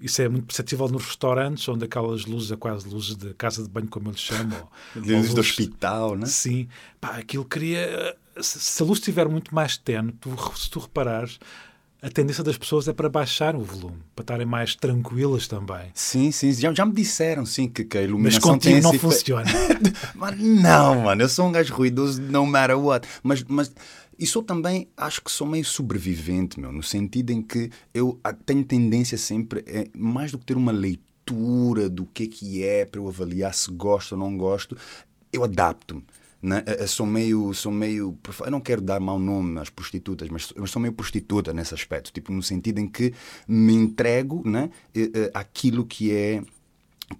Isso 0.00 0.22
é 0.22 0.28
muito 0.28 0.46
perceptível 0.46 0.88
nos 0.88 1.04
restaurantes, 1.04 1.68
onde 1.68 1.84
aquelas 1.84 2.24
luzes, 2.24 2.56
quase 2.58 2.88
luzes 2.88 3.16
de 3.16 3.34
casa 3.34 3.62
de 3.62 3.68
banho, 3.68 3.88
como 3.88 4.08
eles 4.08 4.20
chamam. 4.20 4.68
Luzes 4.96 5.34
do 5.34 5.40
hospital, 5.40 6.16
né? 6.16 6.26
Sim, 6.26 6.68
pá, 7.00 7.18
aquilo 7.18 7.44
cria. 7.44 8.16
se 8.40 8.82
a 8.82 8.86
luz 8.86 8.98
estiver 8.98 9.28
muito 9.28 9.54
mais 9.54 9.76
tenue, 9.76 10.12
tu, 10.12 10.30
se 10.56 10.70
tu 10.70 10.78
reparares, 10.78 11.38
a 12.02 12.08
tendência 12.08 12.42
das 12.42 12.56
pessoas 12.56 12.88
é 12.88 12.94
para 12.94 13.10
baixar 13.10 13.54
o 13.54 13.60
volume, 13.60 13.98
para 14.16 14.22
estarem 14.22 14.46
mais 14.46 14.74
tranquilas 14.74 15.46
também. 15.46 15.90
Sim, 15.92 16.32
sim. 16.32 16.52
Já, 16.52 16.72
já 16.72 16.86
me 16.86 16.94
disseram, 16.94 17.44
sim, 17.44 17.68
que, 17.68 17.84
que 17.84 17.98
a 17.98 18.02
iluminação 18.02 18.40
Mas 18.40 18.50
contigo 18.50 18.74
tem 18.74 18.82
não 18.82 18.90
esse 18.90 18.98
funciona. 18.98 19.50
Mas 20.14 20.38
não, 20.38 21.02
mano, 21.02 21.22
eu 21.22 21.28
sou 21.28 21.46
um 21.46 21.52
gajo 21.52 21.74
ruidoso 21.74 22.22
no 22.22 22.46
matter 22.46 22.78
what. 22.78 23.06
Mas, 23.22 23.44
mas 23.46 23.70
e 24.20 24.26
sou 24.26 24.42
também, 24.42 24.86
acho 24.94 25.22
que 25.22 25.32
sou 25.32 25.46
meio 25.46 25.64
sobrevivente, 25.64 26.60
meu, 26.60 26.70
no 26.70 26.82
sentido 26.82 27.30
em 27.30 27.40
que 27.40 27.70
eu 27.94 28.20
ah, 28.22 28.34
tenho 28.34 28.62
tendência 28.62 29.16
sempre, 29.16 29.64
é, 29.66 29.88
mais 29.96 30.30
do 30.30 30.38
que 30.38 30.44
ter 30.44 30.58
uma 30.58 30.72
leitura 30.72 31.88
do 31.88 32.04
que 32.04 32.24
é 32.24 32.26
que 32.26 32.62
é 32.62 32.84
para 32.84 33.00
eu 33.00 33.08
avaliar 33.08 33.54
se 33.54 33.70
gosto 33.70 34.12
ou 34.12 34.18
não 34.18 34.36
gosto, 34.36 34.76
eu 35.32 35.42
adapto-me. 35.42 36.04
Né? 36.42 36.62
Eu 36.78 36.88
sou 36.88 37.06
meio, 37.06 37.52
sou 37.54 37.72
meio. 37.72 38.18
Eu 38.44 38.50
não 38.50 38.60
quero 38.60 38.80
dar 38.80 39.00
mau 39.00 39.18
nome 39.18 39.58
às 39.58 39.70
prostitutas, 39.70 40.28
mas 40.28 40.52
eu 40.54 40.66
sou 40.66 40.80
meio 40.80 40.92
prostituta 40.92 41.52
nesse 41.54 41.72
aspecto, 41.72 42.12
tipo, 42.12 42.32
no 42.32 42.42
sentido 42.42 42.78
em 42.78 42.88
que 42.88 43.14
me 43.46 43.74
entrego 43.74 44.42
né, 44.46 44.70
aquilo 45.34 45.84
que 45.84 46.12
é 46.12 46.42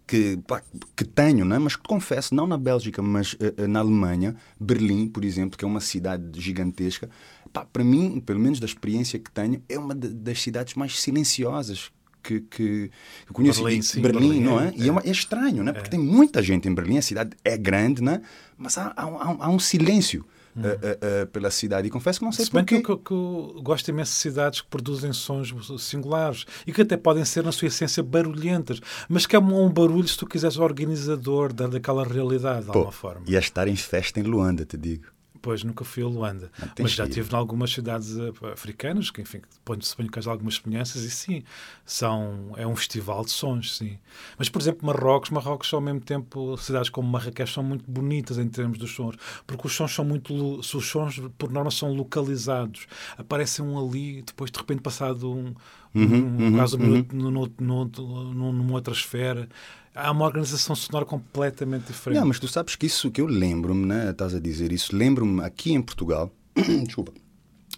que, 0.07 0.39
pá, 0.47 0.63
que 0.97 1.05
tenho, 1.05 1.45
né? 1.45 1.59
mas 1.59 1.77
confesso, 1.77 2.35
não 2.35 2.47
na 2.47 2.57
Bélgica, 2.57 3.03
mas 3.03 3.35
uh, 3.35 3.69
na 3.69 3.81
Alemanha, 3.81 4.37
Berlim, 4.59 5.09
por 5.09 5.25
exemplo, 5.25 5.59
que 5.59 5.65
é 5.65 5.69
uma 5.69 5.81
cidade 5.81 6.41
gigantesca, 6.41 7.09
pá, 7.53 7.65
para 7.65 7.85
mim, 7.85 8.21
pelo 8.21 8.41
menos 8.41 8.61
da 8.61 8.67
experiência 8.67 9.19
que 9.19 9.31
tenho, 9.31 9.63
é 9.69 9.79
uma 9.79 9.95
das 9.95 10.41
cidades 10.41 10.75
mais 10.75 10.99
silenciosas 10.99 11.91
que, 12.23 12.41
que, 12.41 12.91
que 13.27 13.33
conheço. 13.33 13.63
Berlim, 13.63 13.83
sim, 13.83 14.01
Berlim, 14.01 14.29
Berlim, 14.29 14.41
não 14.41 14.61
é? 14.61 14.69
é, 14.69 14.73
E 14.77 14.89
é, 14.89 14.93
uma, 14.93 15.01
é 15.01 15.11
estranho, 15.11 15.63
né? 15.65 15.73
porque 15.73 15.91
tem 15.91 16.01
muita 16.01 16.43
gente 16.43 16.69
em 16.69 16.75
Berlim, 16.75 16.99
a 16.99 17.03
cidade 17.03 17.37
é 17.45 17.57
grande, 17.57 18.03
né? 18.03 18.21
mas 18.57 18.77
há, 18.79 18.93
há, 18.97 19.05
há 19.05 19.49
um 19.49 19.59
silêncio. 19.59 20.25
Uh, 20.57 20.61
uh, 20.61 21.23
uh, 21.23 21.27
pela 21.29 21.49
cidade. 21.49 21.87
E 21.87 21.91
confesso 21.91 22.19
que 22.19 22.25
não 22.25 22.33
sei 22.33 22.45
Se 22.45 22.53
bem 22.53 22.65
porquê. 22.65 22.83
que 22.83 22.91
eu, 22.91 22.99
que 22.99 23.13
eu 23.13 23.61
gosto 23.63 23.87
imenso 23.89 24.13
de 24.13 24.19
cidades 24.19 24.61
que 24.61 24.67
produzem 24.67 25.13
sons 25.13 25.55
singulares 25.79 26.45
e 26.67 26.73
que 26.73 26.83
até 26.83 26.97
podem 26.97 27.25
ser, 27.25 27.45
na 27.45 27.53
sua 27.53 27.69
essência, 27.69 28.03
barulhentas, 28.03 28.81
mas 29.09 29.27
que 29.27 29.37
é 29.37 29.39
um, 29.39 29.71
barulho, 29.71 30.09
se 30.09 30.19
tu 30.19 30.27
quiseres, 30.27 30.59
organizador 30.59 31.53
da, 31.53 31.69
daquela 31.69 32.05
realidade, 32.05 32.67
de 32.67 32.73
Pô, 32.73 32.79
alguma 32.79 32.93
forma. 32.93 33.23
Ia 33.29 33.39
estar 33.39 33.69
em 33.69 33.77
festa 33.77 34.19
em 34.19 34.25
Luanda, 34.25 34.65
te 34.65 34.77
digo. 34.77 35.05
Pois, 35.43 35.65
nunca 35.65 35.85
fui 35.85 36.03
a 36.03 36.07
Luanda. 36.07 36.51
Mas 36.79 36.93
já 36.93 37.05
estive 37.05 37.33
em 37.33 37.37
algumas 37.37 37.73
cidades 37.73 38.17
eh, 38.17 38.53
africanas, 38.53 39.11
que, 39.11 39.23
enfim, 39.23 39.41
ponho- 39.65 39.83
suponho 39.83 40.11
que 40.11 40.29
algumas 40.29 40.57
semelhanças, 40.57 41.03
e 41.03 41.11
sim, 41.11 41.43
são, 41.85 42.53
é 42.57 42.67
um 42.67 42.77
festival 42.77 43.25
de 43.25 43.31
sons, 43.31 43.77
sim. 43.77 43.99
Mas, 44.39 44.49
por 44.49 44.61
exemplo, 44.61 44.87
Marrocos, 44.87 45.31
Marrocos, 45.31 45.73
ao 45.73 45.81
mesmo 45.81 46.01
tempo, 46.01 46.57
cidades 46.59 46.91
como 46.91 47.09
Marrakech 47.09 47.51
são 47.51 47.63
muito 47.63 47.91
bonitas 47.91 48.39
em 48.39 48.49
termos 48.49 48.79
dos 48.79 48.91
sons, 48.95 49.17
porque 49.47 49.67
os 49.67 49.73
sons 49.73 49.95
são 49.95 50.05
muito, 50.05 50.35
os 50.59 50.67
sons, 50.67 51.21
por 51.39 51.51
norma, 51.51 51.71
são 51.71 51.93
localizados. 51.95 52.87
Aparecem 53.17 53.65
um 53.65 53.79
ali, 53.79 54.23
depois, 54.23 54.51
de 54.51 54.59
repente, 54.59 54.83
passado 54.83 55.31
um, 55.33 55.55
um, 55.95 56.03
uhum, 56.03 56.53
quase 56.57 56.77
um 56.77 56.81
uhum. 56.81 56.87
minuto 56.87 57.17
numa 57.17 58.73
outra 58.75 58.93
esfera. 58.93 59.49
Há 59.95 60.11
uma 60.13 60.25
organização 60.25 60.75
sonora 60.77 61.05
completamente 61.05 61.87
diferente. 61.89 62.19
Não, 62.21 62.27
mas 62.29 62.39
tu 62.39 62.47
sabes 62.49 62.77
que 62.77 62.87
isso 62.87 63.11
que 63.11 63.21
eu 63.21 63.27
lembro-me, 63.27 63.85
né? 63.87 64.11
Estás 64.11 64.35
a 64.35 64.41
dizer 64.41 64.73
isso, 64.73 64.95
lembro-me 64.95 65.43
aqui 65.43 65.73
em 65.73 65.83
Portugal, 65.83 66.33
desculpa, 66.87 67.13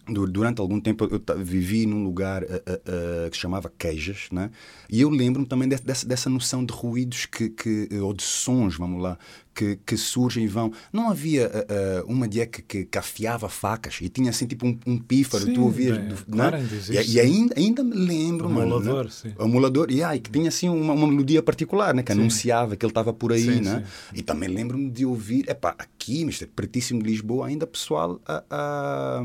du- 0.06 0.26
durante 0.26 0.60
algum 0.60 0.78
tempo 0.80 1.04
eu 1.10 1.38
vivi 1.44 1.86
num 1.86 2.04
lugar 2.04 2.42
eh, 2.42 2.62
eh, 2.66 3.28
que 3.30 3.36
se 3.36 3.40
chamava 3.40 3.72
Queijas, 3.78 4.28
né? 4.30 4.50
E 4.90 5.00
eu 5.00 5.08
lembro-me 5.08 5.46
também 5.46 5.66
de- 5.68 5.76
dessa, 5.76 6.06
dessa 6.06 6.28
noção 6.28 6.64
de 6.64 6.72
ruídos 6.72 7.24
que, 7.26 7.48
que, 7.48 7.88
ou 8.00 8.12
de 8.12 8.22
sons, 8.22 8.76
vamos 8.76 9.02
lá, 9.02 9.16
que, 9.54 9.78
que 9.84 9.96
surgem 9.96 10.44
e 10.44 10.48
vão. 10.48 10.72
Não 10.92 11.10
havia 11.10 11.50
eh, 11.68 12.02
uma 12.06 12.26
dia 12.26 12.46
que, 12.46 12.62
que, 12.62 12.84
que 12.84 12.98
afiava 12.98 13.48
facas 13.48 13.98
e 14.00 14.08
tinha 14.08 14.30
assim 14.30 14.46
tipo 14.46 14.66
um, 14.66 14.78
um 14.86 14.98
pífaro, 14.98 15.44
Sim, 15.44 15.52
tu 15.54 15.62
ouvias. 15.62 15.98
bem, 15.98 16.08
do- 16.08 16.24
claro, 16.26 16.56
né? 16.56 16.62
ainda 16.62 16.74
existe, 16.74 16.92
E, 16.96 17.04
sim. 17.04 17.12
e 17.12 17.20
ainda, 17.20 17.54
ainda 17.58 17.82
me 17.84 17.94
lembro, 17.94 18.46
O 18.48 18.50
mano. 18.50 18.80
né? 18.80 19.06
sim. 19.10 19.32
O 19.38 19.44
emulador, 19.44 19.90
e 19.90 20.02
ai, 20.02 20.18
que 20.18 20.30
tinha 20.30 20.48
assim 20.48 20.68
uma, 20.68 20.92
uma 20.94 21.06
melodia 21.06 21.42
particular, 21.42 21.94
né? 21.94 22.02
que 22.02 22.12
anunciava 22.12 22.76
que 22.76 22.84
ele 22.84 22.90
estava 22.90 23.12
por 23.12 23.32
aí. 23.32 23.42
Sim, 23.42 23.60
né? 23.60 23.84
sim. 24.10 24.16
E 24.18 24.22
também 24.22 24.48
lembro-me 24.48 24.90
de 24.90 25.04
ouvir, 25.04 25.48
epá, 25.48 25.74
aqui, 25.78 26.22
Mr. 26.22 26.46
Pertíssimo 26.46 27.02
de 27.02 27.10
Lisboa, 27.10 27.46
ainda 27.46 27.66
pessoal 27.66 28.20
a- 28.26 28.42
a- 28.50 29.22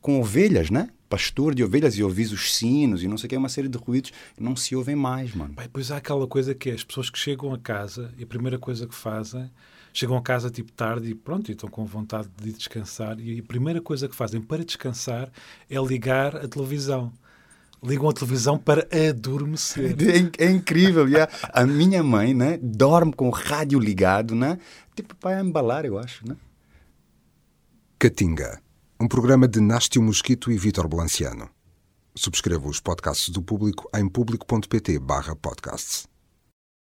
com 0.00 0.20
ovelhas, 0.20 0.70
né? 0.70 0.88
Pastor 1.10 1.56
de 1.56 1.64
ovelhas 1.64 1.98
e 1.98 2.04
ouvis 2.04 2.30
os 2.30 2.54
sinos 2.54 3.02
e 3.02 3.08
não 3.08 3.18
sei 3.18 3.26
o 3.26 3.30
que, 3.30 3.36
uma 3.36 3.48
série 3.48 3.66
de 3.66 3.76
ruídos 3.76 4.12
não 4.38 4.54
se 4.54 4.76
ouvem 4.76 4.94
mais, 4.94 5.34
mano. 5.34 5.52
Bem, 5.54 5.68
pois 5.72 5.90
há 5.90 5.96
aquela 5.96 6.24
coisa 6.24 6.54
que 6.54 6.70
é 6.70 6.72
as 6.72 6.84
pessoas 6.84 7.10
que 7.10 7.18
chegam 7.18 7.52
a 7.52 7.58
casa 7.58 8.14
e 8.16 8.22
a 8.22 8.26
primeira 8.28 8.60
coisa 8.60 8.86
que 8.86 8.94
fazem, 8.94 9.50
chegam 9.92 10.16
a 10.16 10.22
casa 10.22 10.48
tipo 10.50 10.70
tarde 10.70 11.10
e 11.10 11.14
pronto, 11.16 11.50
e 11.50 11.52
estão 11.52 11.68
com 11.68 11.84
vontade 11.84 12.28
de 12.40 12.52
descansar, 12.52 13.18
e 13.18 13.40
a 13.40 13.42
primeira 13.42 13.80
coisa 13.80 14.08
que 14.08 14.14
fazem 14.14 14.40
para 14.40 14.64
descansar 14.64 15.32
é 15.68 15.76
ligar 15.80 16.36
a 16.36 16.46
televisão. 16.46 17.12
Ligam 17.82 18.08
a 18.08 18.12
televisão 18.12 18.56
para 18.56 18.86
adormecer. 19.10 19.96
É, 20.38 20.44
é 20.46 20.50
incrível, 20.50 21.08
yeah. 21.08 21.32
A 21.52 21.66
minha 21.66 22.04
mãe, 22.04 22.32
né? 22.32 22.56
Dorme 22.62 23.12
com 23.12 23.26
o 23.26 23.32
rádio 23.32 23.80
ligado, 23.80 24.36
né? 24.36 24.58
Tipo, 24.94 25.16
para 25.16 25.40
embalar, 25.40 25.84
eu 25.84 25.98
acho, 25.98 26.28
né? 26.28 26.36
Catinga, 27.98 28.60
um 29.00 29.08
programa 29.08 29.48
de 29.48 29.60
Nástio 29.60 30.02
Mosquito 30.02 30.52
e 30.52 30.58
Vítor 30.58 30.86
Blanciano. 30.86 31.48
Subscreva 32.14 32.68
os 32.68 32.80
podcasts 32.80 33.30
do 33.30 33.40
Público 33.40 33.88
em 33.96 34.06
público.pt 34.06 34.98
barra 34.98 35.34
podcasts. 35.34 36.06